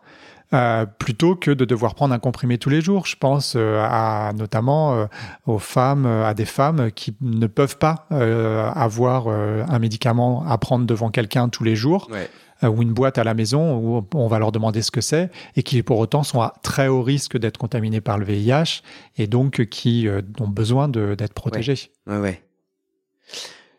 euh, 0.54 0.86
plutôt 0.86 1.34
que 1.36 1.50
de 1.50 1.64
devoir 1.64 1.94
prendre 1.94 2.14
un 2.14 2.18
comprimé 2.18 2.58
tous 2.58 2.68
les 2.70 2.80
jours. 2.80 3.06
Je 3.06 3.16
pense 3.16 3.54
euh, 3.56 3.82
à 3.82 4.32
notamment 4.34 4.94
euh, 4.94 5.06
aux 5.46 5.58
femmes, 5.58 6.06
euh, 6.06 6.26
à 6.26 6.34
des 6.34 6.44
femmes 6.44 6.90
qui 6.92 7.14
ne 7.20 7.46
peuvent 7.46 7.78
pas 7.78 8.06
euh, 8.12 8.68
avoir 8.74 9.28
euh, 9.28 9.64
un 9.68 9.78
médicament 9.78 10.44
à 10.46 10.58
prendre 10.58 10.86
devant 10.86 11.10
quelqu'un 11.10 11.48
tous 11.48 11.64
les 11.64 11.76
jours 11.76 12.08
Ouais. 12.12 12.28
ou 12.68 12.82
une 12.82 12.92
boîte 12.92 13.18
à 13.18 13.24
la 13.24 13.34
maison 13.34 13.76
où 13.76 14.06
on 14.14 14.26
va 14.28 14.38
leur 14.38 14.52
demander 14.52 14.82
ce 14.82 14.90
que 14.90 15.00
c'est 15.00 15.30
et 15.56 15.62
qui 15.62 15.82
pour 15.82 15.98
autant 15.98 16.22
sont 16.22 16.40
à 16.40 16.54
très 16.62 16.86
haut 16.88 17.02
risque 17.02 17.36
d'être 17.38 17.58
contaminés 17.58 18.00
par 18.00 18.18
le 18.18 18.24
VIH 18.24 18.82
et 19.16 19.26
donc 19.26 19.64
qui 19.66 20.06
euh, 20.06 20.20
ont 20.40 20.48
besoin 20.48 20.88
d'être 20.88 21.32
protégés. 21.34 21.90
Ouais, 22.06 22.18
ouais. 22.18 22.42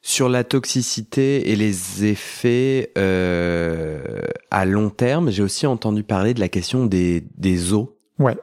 Sur 0.06 0.28
la 0.28 0.44
toxicité 0.44 1.50
et 1.52 1.56
les 1.56 2.04
effets 2.04 2.92
euh, 2.98 4.04
à 4.52 4.66
long 4.66 4.90
terme, 4.90 5.32
j'ai 5.32 5.42
aussi 5.42 5.66
entendu 5.66 6.04
parler 6.04 6.34
de 6.34 6.42
la 6.42 6.50
question 6.50 6.86
des, 6.86 7.24
des 7.38 7.72
os. 7.72 7.88
Ouais. 8.20 8.36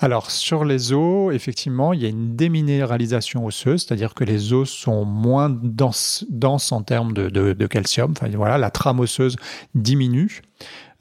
Alors, 0.00 0.32
sur 0.32 0.64
les 0.64 0.92
os, 0.92 1.32
effectivement, 1.32 1.92
il 1.92 2.02
y 2.02 2.06
a 2.06 2.08
une 2.08 2.34
déminéralisation 2.34 3.46
osseuse, 3.46 3.84
c'est-à-dire 3.86 4.14
que 4.14 4.24
les 4.24 4.52
os 4.52 4.68
sont 4.68 5.04
moins 5.04 5.48
denses, 5.48 6.24
denses 6.28 6.72
en 6.72 6.82
termes 6.82 7.12
de, 7.12 7.28
de- 7.28 7.52
de 7.52 7.66
calcium. 7.68 8.10
Enfin, 8.10 8.28
voilà, 8.34 8.58
la 8.58 8.70
trame 8.72 8.98
osseuse 8.98 9.36
diminue, 9.76 10.42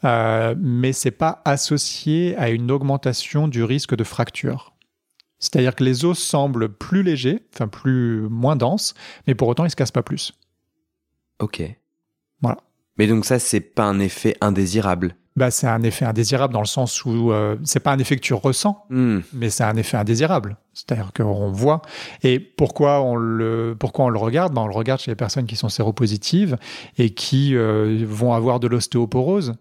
euh, 0.04 0.54
mais 0.62 0.94
c'est 0.94 1.10
pas 1.10 1.42
associé 1.46 2.36
à 2.38 2.52
une 2.52 2.70
augmentation 2.70 3.48
du 3.48 3.64
risque 3.64 3.96
de 3.96 4.04
fracture. 4.04 4.73
C'est-à-dire 5.44 5.76
que 5.76 5.84
les 5.84 6.06
os 6.06 6.18
semblent 6.18 6.70
plus 6.70 7.04
légers, 7.04 7.44
enfin 7.54 7.68
plus 7.68 8.22
moins 8.30 8.56
denses, 8.56 8.94
mais 9.28 9.36
pour 9.36 9.48
autant 9.50 9.66
ils 9.66 9.70
se 9.72 9.76
cassent 9.76 9.92
pas 9.92 10.04
plus. 10.04 10.32
Ok. 11.40 11.62
Voilà. 12.42 12.58
Mais 12.98 13.08
donc 13.08 13.26
ça, 13.26 13.40
c'est 13.40 13.60
pas 13.60 13.84
un 13.84 14.00
effet 14.00 14.38
indésirable. 14.40 15.16
Bah, 15.36 15.50
c'est 15.50 15.66
un 15.68 15.82
effet 15.82 16.06
indésirable 16.06 16.54
dans 16.54 16.60
le 16.62 16.68
sens 16.68 17.04
où 17.06 17.32
euh, 17.32 17.58
c'est 17.64 17.80
pas 17.80 17.92
un 17.92 17.98
effet 17.98 18.16
que 18.16 18.22
tu 18.22 18.36
ressens, 18.36 18.86
Hmm. 18.90 19.20
mais 19.34 19.50
c'est 19.50 19.64
un 19.64 19.76
effet 19.76 19.98
indésirable. 19.98 20.58
C'est-à-dire 20.74 21.12
qu'on 21.12 21.52
voit. 21.52 21.82
Et 22.22 22.40
pourquoi 22.40 23.02
on 23.02 23.16
le, 23.16 23.76
pourquoi 23.78 24.06
on 24.06 24.10
le 24.10 24.20
regarde? 24.20 24.54
Ben, 24.54 24.62
On 24.62 24.68
le 24.68 24.76
regarde 24.76 25.02
chez 25.02 25.10
les 25.12 25.16
personnes 25.16 25.48
qui 25.48 25.56
sont 25.56 25.70
séropositives 25.70 26.56
et 27.00 27.10
qui 27.10 27.56
euh, 27.56 28.06
vont 28.08 28.34
avoir 28.34 28.60
de 28.60 28.68
l'ostéoporose 28.68 29.54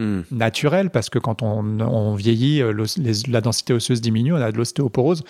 Hmm. 0.00 0.22
naturelle, 0.30 0.88
parce 0.90 1.10
que 1.10 1.18
quand 1.18 1.42
on, 1.42 1.78
on 1.80 2.14
vieillit, 2.14 2.62
euh, 2.62 2.72
les- 2.96 3.30
la 3.30 3.40
densité 3.42 3.74
osseuse 3.74 4.00
diminue, 4.00 4.32
on 4.32 4.36
a 4.40 4.50
de 4.50 4.56
l'ostéoporose. 4.56 5.22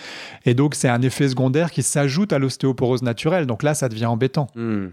Et 0.47 0.55
donc, 0.55 0.77
c'est 0.77 0.89
un 0.89 1.03
effet 1.03 1.29
secondaire 1.29 1.73
qui 1.73 1.83
s'ajoute 1.83 2.33
à 2.33 2.39
l'ostéoporose 2.39 3.03
naturelle. 3.03 3.47
Donc 3.47 3.65
là, 3.65 3.75
ça 3.75 3.89
devient 3.89 4.07
embêtant. 4.07 4.47
Hmm. 4.55 4.87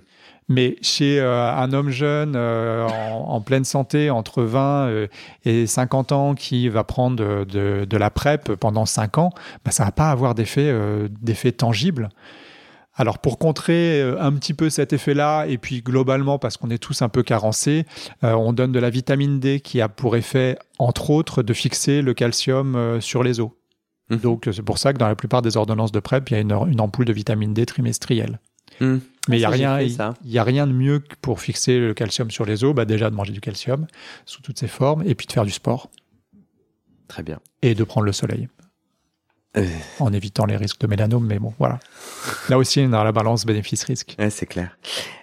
Mais 0.49 0.77
chez 0.81 1.19
euh, 1.19 1.51
un 1.53 1.73
homme 1.73 1.89
jeune, 1.91 2.33
euh, 2.35 2.87
en, 2.87 3.35
en 3.35 3.41
pleine 3.41 3.65
santé, 3.65 4.09
entre 4.09 4.41
20 4.43 4.87
euh, 4.87 5.07
et 5.45 5.67
50 5.67 6.11
ans, 6.11 6.33
qui 6.35 6.69
va 6.69 6.83
prendre 6.83 7.15
de, 7.17 7.43
de- 7.43 7.85
de 7.85 7.97
la 7.97 8.09
PrEP 8.09 8.55
pendant 8.55 8.85
5 8.87 9.17
ans, 9.19 9.29
bah, 9.63 9.71
ça 9.71 9.83
va 9.85 9.91
pas 9.91 10.09
avoir 10.09 10.33
d'effet 10.35 11.51
tangible. 11.51 12.09
Alors 12.99 13.19
pour 13.19 13.37
contrer 13.37 14.01
euh, 14.01 14.19
un 14.19 14.33
petit 14.33 14.53
peu 14.55 14.69
cet 14.69 14.91
effet-là, 14.91 15.45
et 15.45 15.57
puis 15.57 15.81
globalement 15.81 16.39
parce 16.39 16.57
qu'on 16.57 16.69
est 16.71 16.79
tous 16.79 17.01
un 17.03 17.09
peu 17.09 17.21
carencés, 17.23 17.85
euh, 18.23 18.33
on 18.33 18.53
donne 18.53 18.71
de 18.71 18.79
la 18.79 18.89
vitamine 18.89 19.39
D 19.39 19.59
qui 19.59 19.79
a 19.81 19.87
pour 19.87 20.15
effet, 20.15 20.57
entre 20.79 21.11
autres, 21.11 21.43
de 21.43 21.53
fixer 21.53 22.01
le 22.01 22.13
calcium 22.15 22.75
euh, 22.75 22.99
sur 22.99 23.21
les 23.23 23.39
os. 23.39 23.51
Mhm. 24.09 24.17
Donc 24.19 24.49
c'est 24.51 24.63
pour 24.63 24.77
ça 24.79 24.93
que 24.93 24.97
dans 24.97 25.07
la 25.07 25.15
plupart 25.15 25.41
des 25.43 25.57
ordonnances 25.57 25.91
de 25.91 25.99
PrEP, 25.99 26.29
il 26.29 26.33
y 26.33 26.37
a 26.37 26.39
une, 26.39 26.51
une 26.71 26.81
ampoule 26.81 27.05
de 27.05 27.13
vitamine 27.13 27.53
D 27.53 27.65
trimestrielle. 27.65 28.39
Hmm. 28.79 28.97
Mais 29.29 29.37
il 29.37 29.39
n'y 29.39 29.45
a, 29.45 29.51
j'ai 29.51 29.65
rien- 29.67 30.13
y 30.23 30.37
a 30.37 30.43
rien 30.43 30.67
de 30.67 30.71
mieux 30.71 30.99
que 30.99 31.15
pour 31.21 31.39
fixer 31.41 31.79
le 31.79 31.93
calcium 31.93 32.31
sur 32.31 32.45
les 32.45 32.63
os. 32.63 32.73
Bah 32.73 32.85
déjà 32.85 33.09
de 33.09 33.15
manger 33.15 33.33
du 33.33 33.41
calcium 33.41 33.85
sous 34.25 34.41
toutes 34.41 34.57
ses 34.59 34.67
formes 34.67 35.03
et 35.05 35.15
puis 35.15 35.27
de 35.27 35.33
faire 35.33 35.45
du 35.45 35.51
sport 35.51 35.89
Très 37.07 37.23
bien. 37.23 37.39
et 37.61 37.75
de 37.75 37.83
prendre 37.83 38.05
le 38.05 38.11
soleil 38.11 38.47
en 39.99 40.13
évitant 40.13 40.45
les 40.45 40.57
risques 40.57 40.79
de 40.79 40.87
mélanome. 40.87 41.25
Mais 41.25 41.39
bon, 41.39 41.53
voilà. 41.59 41.79
Là 42.49 42.57
aussi, 42.57 42.85
on 42.87 42.93
a 42.93 43.03
la 43.03 43.11
balance 43.11 43.45
bénéfice-risque. 43.45 44.15
Ouais, 44.19 44.29
c'est 44.29 44.45
clair. 44.45 44.77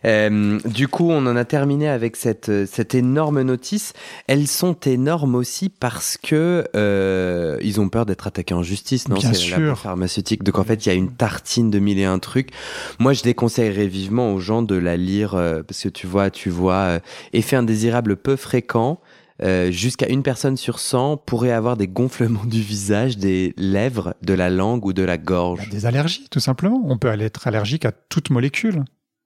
Euh, 0.04 0.58
du 0.64 0.88
coup, 0.88 1.10
on 1.10 1.26
en 1.26 1.36
a 1.36 1.44
terminé 1.44 1.88
avec 1.88 2.16
cette, 2.16 2.48
euh, 2.48 2.66
cette 2.70 2.94
énorme 2.94 3.42
notice. 3.42 3.92
Elles 4.26 4.48
sont 4.48 4.74
énormes 4.84 5.34
aussi 5.34 5.68
parce 5.68 6.16
que 6.16 6.66
euh, 6.76 7.58
ils 7.62 7.80
ont 7.80 7.88
peur 7.88 8.06
d'être 8.06 8.26
attaqués 8.26 8.54
en 8.54 8.62
justice, 8.62 9.08
non? 9.08 9.16
Bien 9.16 9.30
la 9.30 9.34
sûr. 9.34 9.78
pharmaceutique. 9.78 10.42
Donc 10.42 10.58
en 10.58 10.64
fait, 10.64 10.86
il 10.86 10.88
y 10.88 10.92
a 10.92 10.94
une 10.94 11.12
tartine 11.12 11.70
de 11.70 11.78
mille 11.78 11.98
et 11.98 12.04
un 12.04 12.18
trucs. 12.18 12.50
Moi, 12.98 13.12
je 13.12 13.22
déconseillerais 13.22 13.86
vivement 13.86 14.32
aux 14.32 14.40
gens 14.40 14.62
de 14.62 14.74
la 14.74 14.96
lire 14.96 15.34
euh, 15.34 15.62
parce 15.62 15.82
que 15.82 15.88
tu 15.88 16.06
vois, 16.06 16.30
tu 16.30 16.50
vois, 16.50 16.74
euh, 16.74 17.00
effet 17.32 17.56
indésirable 17.56 18.16
peu 18.16 18.36
fréquent. 18.36 19.00
Euh, 19.42 19.70
Jusqu'à 19.70 20.08
une 20.08 20.22
personne 20.22 20.56
sur 20.56 20.78
100 20.78 21.16
pourrait 21.18 21.50
avoir 21.52 21.76
des 21.76 21.88
gonflements 21.88 22.44
du 22.44 22.60
visage, 22.60 23.18
des 23.18 23.52
lèvres, 23.56 24.14
de 24.22 24.34
la 24.34 24.50
langue 24.50 24.84
ou 24.86 24.92
de 24.92 25.02
la 25.02 25.18
gorge. 25.18 25.68
des 25.70 25.86
allergies, 25.86 26.28
tout 26.30 26.40
simplement. 26.40 26.82
On 26.86 26.98
peut 26.98 27.08
aller 27.10 27.24
être 27.24 27.46
allergique 27.48 27.84
à 27.84 27.92
toute 27.92 28.30
molécule. 28.30 28.84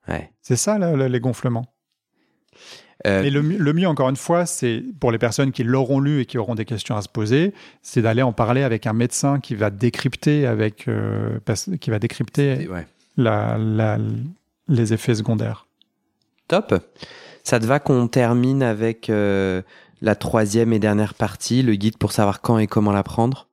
Ouais. 0.09 0.31
C'est 0.42 0.57
ça, 0.57 0.79
là, 0.79 1.09
les 1.09 1.21
gonflements. 1.21 1.66
Euh, 3.07 3.23
Mais 3.23 3.31
le, 3.31 3.42
mieux- 3.42 3.59
le 3.59 3.73
mieux, 3.73 3.87
encore 3.87 4.09
une 4.09 4.16
fois, 4.16 4.44
c'est 4.44 4.83
pour 4.99 5.12
les 5.12 5.18
personnes 5.18 5.53
qui 5.53 5.62
l'auront 5.62 6.01
lu 6.01 6.21
et 6.23 6.27
qui 6.27 6.37
auront 6.37 6.57
des 6.57 6.64
questions 6.64 6.97
à 6.97 7.03
se 7.03 7.09
poser, 7.09 7.53
c'est 7.81 8.03
d'aller 8.03 8.23
en 8.23 8.33
parler 8.33 8.62
avec 8.64 8.87
un 8.88 8.92
médecin 8.92 9.38
qui 9.38 9.55
va 9.55 9.71
décrypter 9.71 10.47
avec, 10.47 10.88
euh, 10.88 11.38
qui 11.81 11.90
va 11.90 11.99
décrypter 12.01 12.66
ouais. 12.68 12.87
la- 13.16 13.57
la- 13.57 13.99
les 14.66 14.92
effets 14.92 15.14
secondaires. 15.14 15.66
Top. 16.49 16.75
Ça 17.44 17.61
te 17.61 17.66
va 17.66 17.79
qu'on 17.79 18.09
termine 18.09 18.62
avec 18.64 19.09
euh, 19.11 19.62
la 20.00 20.14
troisième 20.14 20.72
et 20.72 20.78
dernière 20.78 21.14
partie, 21.14 21.62
le 21.62 21.74
guide 21.74 21.96
pour 21.98 22.12
savoir 22.12 22.40
quand 22.40 22.58
et 22.58 22.66
comment 22.66 22.92
la 22.92 23.02
prendre 23.02 23.48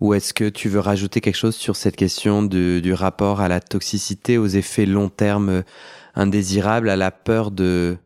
Ou 0.00 0.14
est-ce 0.14 0.32
que 0.32 0.48
tu 0.48 0.68
veux 0.68 0.80
rajouter 0.80 1.20
quelque 1.20 1.36
chose 1.36 1.56
sur 1.56 1.76
cette 1.76 1.96
question 1.96 2.42
du 2.42 2.92
rapport 2.94 3.40
à 3.40 3.48
la 3.48 3.60
toxicité, 3.60 4.38
aux 4.38 4.46
effets 4.46 4.86
long 4.86 5.08
terme 5.08 5.48
euh, 5.48 5.62
indésirables, 6.14 6.88
à 6.88 6.96
la 6.96 7.10
peur 7.10 7.50
de... 7.50 7.96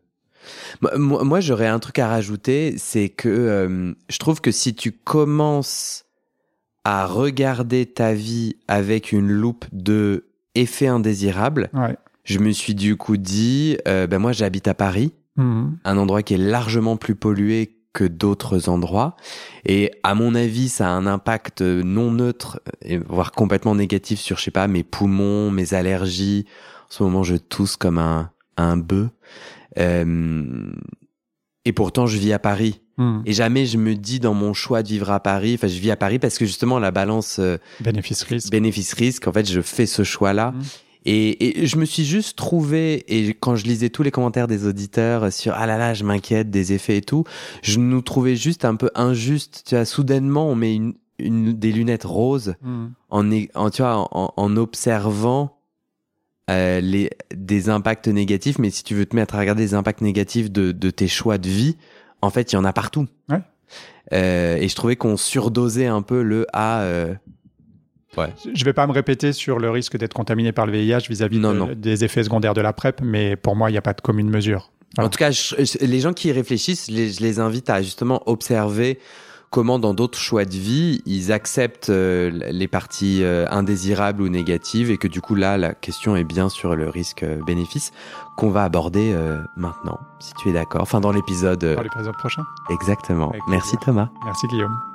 Moi- 0.81 0.97
Moi, 0.97 1.23
moi, 1.23 1.39
j'aurais 1.39 1.67
un 1.67 1.79
truc 1.79 1.99
à 1.99 2.07
rajouter, 2.07 2.75
c'est 2.77 3.09
que 3.09 3.29
euh, 3.29 3.93
je 4.09 4.17
trouve 4.17 4.41
que 4.41 4.51
si 4.51 4.75
tu 4.75 4.91
commences 4.91 6.05
à 6.83 7.05
regarder 7.07 7.85
ta 7.87 8.13
vie 8.13 8.57
avec 8.67 9.11
une 9.11 9.31
loupe 9.31 9.65
de 9.71 10.25
effets 10.53 10.87
indésirables, 10.87 11.69
Ouais. 11.73 11.95
je 12.25 12.39
me 12.39 12.51
suis 12.51 12.75
du 12.75 12.95
coup 12.95 13.17
dit, 13.17 13.77
euh, 13.87 14.05
ben 14.07 14.19
moi 14.19 14.33
j'habite 14.33 14.67
à 14.67 14.73
Paris, 14.75 15.11
Mhm. 15.37 15.77
un 15.83 15.97
endroit 15.97 16.23
qui 16.23 16.33
est 16.33 16.37
largement 16.37 16.97
plus 16.97 17.15
pollué 17.15 17.77
que 17.93 18.03
d'autres 18.03 18.67
endroits. 18.69 19.15
Et 19.65 19.91
à 20.03 20.15
mon 20.15 20.35
avis, 20.35 20.67
ça 20.69 20.87
a 20.87 20.91
un 20.91 21.05
impact 21.07 21.61
non 21.61 22.11
neutre, 22.11 22.59
et 22.81 22.97
voire 22.97 23.31
complètement 23.31 23.73
négatif 23.75 24.19
sur, 24.19 24.37
je 24.37 24.43
sais 24.43 24.51
pas, 24.51 24.67
mes 24.67 24.83
poumons, 24.83 25.49
mes 25.51 25.73
allergies. 25.73 26.45
En 26.89 26.91
ce 26.93 27.03
moment, 27.03 27.23
je 27.23 27.35
tousse 27.37 27.77
comme 27.77 27.97
un, 27.97 28.31
un 28.57 28.75
bœuf. 28.77 29.09
Euh, 29.77 30.71
et 31.65 31.73
pourtant, 31.73 32.05
je 32.05 32.17
vis 32.17 32.33
à 32.33 32.39
Paris. 32.39 32.81
Mhm. 32.97 33.23
Et 33.25 33.33
jamais 33.33 33.65
je 33.65 33.77
me 33.77 33.95
dis 33.95 34.19
dans 34.19 34.33
mon 34.33 34.53
choix 34.53 34.83
de 34.83 34.87
vivre 34.87 35.11
à 35.11 35.19
Paris, 35.19 35.55
enfin 35.55 35.67
je 35.67 35.79
vis 35.79 35.91
à 35.91 35.97
Paris 35.97 36.17
parce 36.19 36.37
que 36.37 36.45
justement 36.45 36.79
la 36.79 36.91
balance 36.91 37.39
euh, 37.39 37.57
Bénéfice-risque. 37.81 38.49
bénéfice-risque, 38.51 39.27
en 39.27 39.33
fait, 39.33 39.49
je 39.49 39.59
fais 39.61 39.85
ce 39.85 40.03
choix-là. 40.03 40.51
Mhm. 40.51 40.63
Et, 41.05 41.61
et 41.61 41.67
je 41.67 41.77
me 41.77 41.85
suis 41.85 42.03
juste 42.03 42.35
trouvé, 42.37 43.03
et 43.15 43.33
quand 43.35 43.55
je 43.55 43.65
lisais 43.65 43.89
tous 43.89 44.01
les 44.03 44.11
commentaires 44.11 44.47
des 44.47 44.65
auditeurs 44.65 45.31
sur 45.31 45.53
ah 45.55 45.67
là 45.67 45.77
là, 45.77 45.93
je 45.93 46.03
m'inquiète 46.03 46.49
des 46.49 46.73
effets 46.73 46.97
et 46.97 47.01
tout, 47.01 47.23
je 47.61 47.79
nous 47.79 48.01
trouvais 48.01 48.35
juste 48.35 48.65
un 48.65 48.75
peu 48.75 48.89
injuste. 48.95 49.63
Tu 49.67 49.75
vois, 49.75 49.85
soudainement, 49.85 50.49
on 50.49 50.55
met 50.55 50.73
une, 50.73 50.93
une, 51.19 51.53
des 51.53 51.71
lunettes 51.71 52.05
roses 52.05 52.55
Mhm. 52.61 52.91
en, 53.09 53.31
en, 53.53 53.69
tu 53.69 53.81
vois, 53.83 54.07
en, 54.17 54.33
en 54.35 54.57
observant 54.57 55.57
euh, 56.49 56.79
les, 56.81 57.09
des 57.35 57.69
impacts 57.69 58.07
négatifs, 58.07 58.59
mais 58.59 58.69
si 58.69 58.83
tu 58.83 58.95
veux 58.95 59.05
te 59.05 59.15
mettre 59.15 59.35
à 59.35 59.39
regarder 59.39 59.63
les 59.63 59.73
impacts 59.73 60.01
négatifs 60.01 60.51
de, 60.51 60.71
de 60.71 60.89
tes 60.89 61.07
choix 61.07 61.37
de 61.37 61.49
vie, 61.49 61.75
en 62.21 62.29
fait, 62.29 62.51
il 62.51 62.55
y 62.55 62.57
en 62.57 62.65
a 62.65 62.73
partout. 62.73 63.07
Ouais. 63.29 63.41
Euh, 64.13 64.57
et 64.57 64.67
je 64.67 64.75
trouvais 64.75 64.95
qu'on 64.95 65.17
surdosait 65.17 65.87
un 65.87 66.01
peu 66.03 66.21
le 66.23 66.45
A. 66.53 66.81
euh, 66.81 67.13
Ouais. 68.17 68.33
Je 68.53 68.65
vais 68.65 68.73
pas 68.73 68.87
me 68.87 68.91
répéter 68.91 69.33
sur 69.33 69.59
le 69.59 69.69
risque 69.69 69.97
d'être 69.97 70.13
contaminé 70.13 70.51
par 70.51 70.65
le 70.65 70.71
VIH 70.73 71.07
vis-à-vis 71.09 71.39
de- 71.39 71.73
des 71.73 72.03
effets 72.03 72.23
secondaires 72.23 72.53
de 72.53 72.61
la 72.61 72.73
PrEP, 72.73 73.01
mais 73.03 73.35
pour 73.35 73.55
moi, 73.55 73.69
il 73.69 73.73
n'y 73.73 73.77
a 73.77 73.81
pas 73.81 73.93
de 73.93 74.01
commune 74.01 74.29
mesure. 74.29 74.71
Voilà. 74.95 75.07
En 75.07 75.09
tout 75.09 75.17
cas, 75.17 75.31
je- 75.31 75.55
je- 75.59 75.85
les 75.85 75.99
gens 75.99 76.13
qui 76.13 76.29
y 76.29 76.31
réfléchissent, 76.31 76.87
je 76.89 76.95
les, 76.95 77.09
je 77.11 77.21
les 77.21 77.39
invite 77.39 77.69
à 77.69 77.81
justement 77.81 78.21
observer 78.27 78.99
comment 79.51 79.79
dans 79.79 79.93
d'autres 79.93 80.17
choix 80.17 80.43
de 80.43 80.51
vie, 80.55 81.01
ils 81.05 81.31
acceptent 81.31 81.89
euh, 81.89 82.29
les 82.51 82.67
parties 82.67 83.19
euh, 83.23 83.45
indésirables 83.49 84.21
ou 84.21 84.27
négatives 84.29 84.91
et 84.91 84.97
que 84.97 85.07
du 85.07 85.21
coup 85.21 85.35
là, 85.35 85.57
la 85.57 85.73
question 85.73 86.15
est 86.17 86.23
bien 86.25 86.49
sur 86.49 86.75
le 86.75 86.89
risque-bénéfice 86.89 87.91
qu'on 88.37 88.49
va 88.49 88.63
aborder 88.63 89.11
euh, 89.13 89.37
maintenant, 89.55 89.99
si 90.19 90.33
tu 90.41 90.49
es 90.49 90.53
d'accord. 90.53 90.81
Enfin, 90.81 90.99
dans 90.99 91.11
l'épisode... 91.11 91.63
euh, 91.63 91.75
Pour 91.75 91.83
l'épisode 91.83 92.15
prochain. 92.17 92.43
exactement. 92.69 93.29
Avec 93.29 93.41
Merci 93.47 93.77
plaisir. 93.77 93.85
Thomas. 93.85 94.09
Merci 94.25 94.47
Guillaume. 94.47 94.94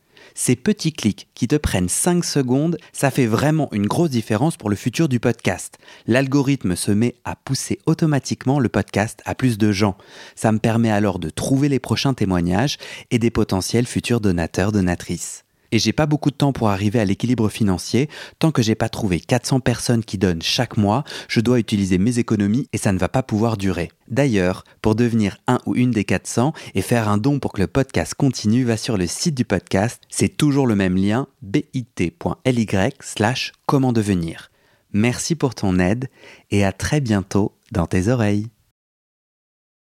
Ces 0.35 0.55
petits 0.55 0.93
clics 0.93 1.27
qui 1.35 1.47
te 1.47 1.55
prennent 1.55 1.89
5 1.89 2.23
secondes, 2.23 2.77
ça 2.93 3.11
fait 3.11 3.25
vraiment 3.25 3.69
une 3.71 3.87
grosse 3.87 4.09
différence 4.09 4.57
pour 4.57 4.69
le 4.69 4.75
futur 4.75 5.09
du 5.09 5.19
podcast. 5.19 5.77
L'algorithme 6.07 6.75
se 6.75 6.91
met 6.91 7.15
à 7.25 7.35
pousser 7.35 7.79
automatiquement 7.85 8.59
le 8.59 8.69
podcast 8.69 9.21
à 9.25 9.35
plus 9.35 9.57
de 9.57 9.71
gens. 9.71 9.97
Ça 10.35 10.51
me 10.51 10.59
permet 10.59 10.91
alors 10.91 11.19
de 11.19 11.29
trouver 11.29 11.69
les 11.69 11.79
prochains 11.79 12.13
témoignages 12.13 12.77
et 13.11 13.19
des 13.19 13.31
potentiels 13.31 13.85
futurs 13.85 14.21
donateurs, 14.21 14.71
donatrices. 14.71 15.43
Et 15.71 15.79
j'ai 15.79 15.93
pas 15.93 16.05
beaucoup 16.05 16.31
de 16.31 16.35
temps 16.35 16.51
pour 16.51 16.69
arriver 16.69 16.99
à 16.99 17.05
l'équilibre 17.05 17.47
financier. 17.49 18.09
Tant 18.39 18.51
que 18.51 18.61
j'ai 18.61 18.75
pas 18.75 18.89
trouvé 18.89 19.19
400 19.19 19.61
personnes 19.61 20.03
qui 20.03 20.17
donnent 20.17 20.41
chaque 20.41 20.75
mois, 20.75 21.03
je 21.29 21.39
dois 21.39 21.59
utiliser 21.59 21.97
mes 21.97 22.19
économies 22.19 22.67
et 22.73 22.77
ça 22.77 22.91
ne 22.91 22.99
va 22.99 23.07
pas 23.07 23.23
pouvoir 23.23 23.55
durer. 23.55 23.89
D'ailleurs, 24.11 24.65
pour 24.81 24.95
devenir 24.95 25.37
un 25.47 25.59
ou 25.65 25.73
une 25.75 25.91
des 25.91 26.03
400 26.03 26.53
et 26.75 26.81
faire 26.81 27.07
un 27.09 27.17
don 27.17 27.39
pour 27.39 27.53
que 27.53 27.61
le 27.61 27.67
podcast 27.67 28.13
continue, 28.13 28.65
va 28.65 28.77
sur 28.77 28.97
le 28.97 29.07
site 29.07 29.35
du 29.35 29.45
podcast. 29.45 30.01
C'est 30.09 30.35
toujours 30.37 30.67
le 30.67 30.75
même 30.75 30.97
lien, 30.97 31.27
bit.ly 31.41 32.67
slash 32.99 33.53
comment 33.65 33.93
devenir. 33.93 34.51
Merci 34.91 35.35
pour 35.35 35.55
ton 35.55 35.79
aide 35.79 36.09
et 36.51 36.65
à 36.65 36.73
très 36.73 36.99
bientôt 36.99 37.53
dans 37.71 37.87
tes 37.87 38.09
oreilles. 38.09 38.47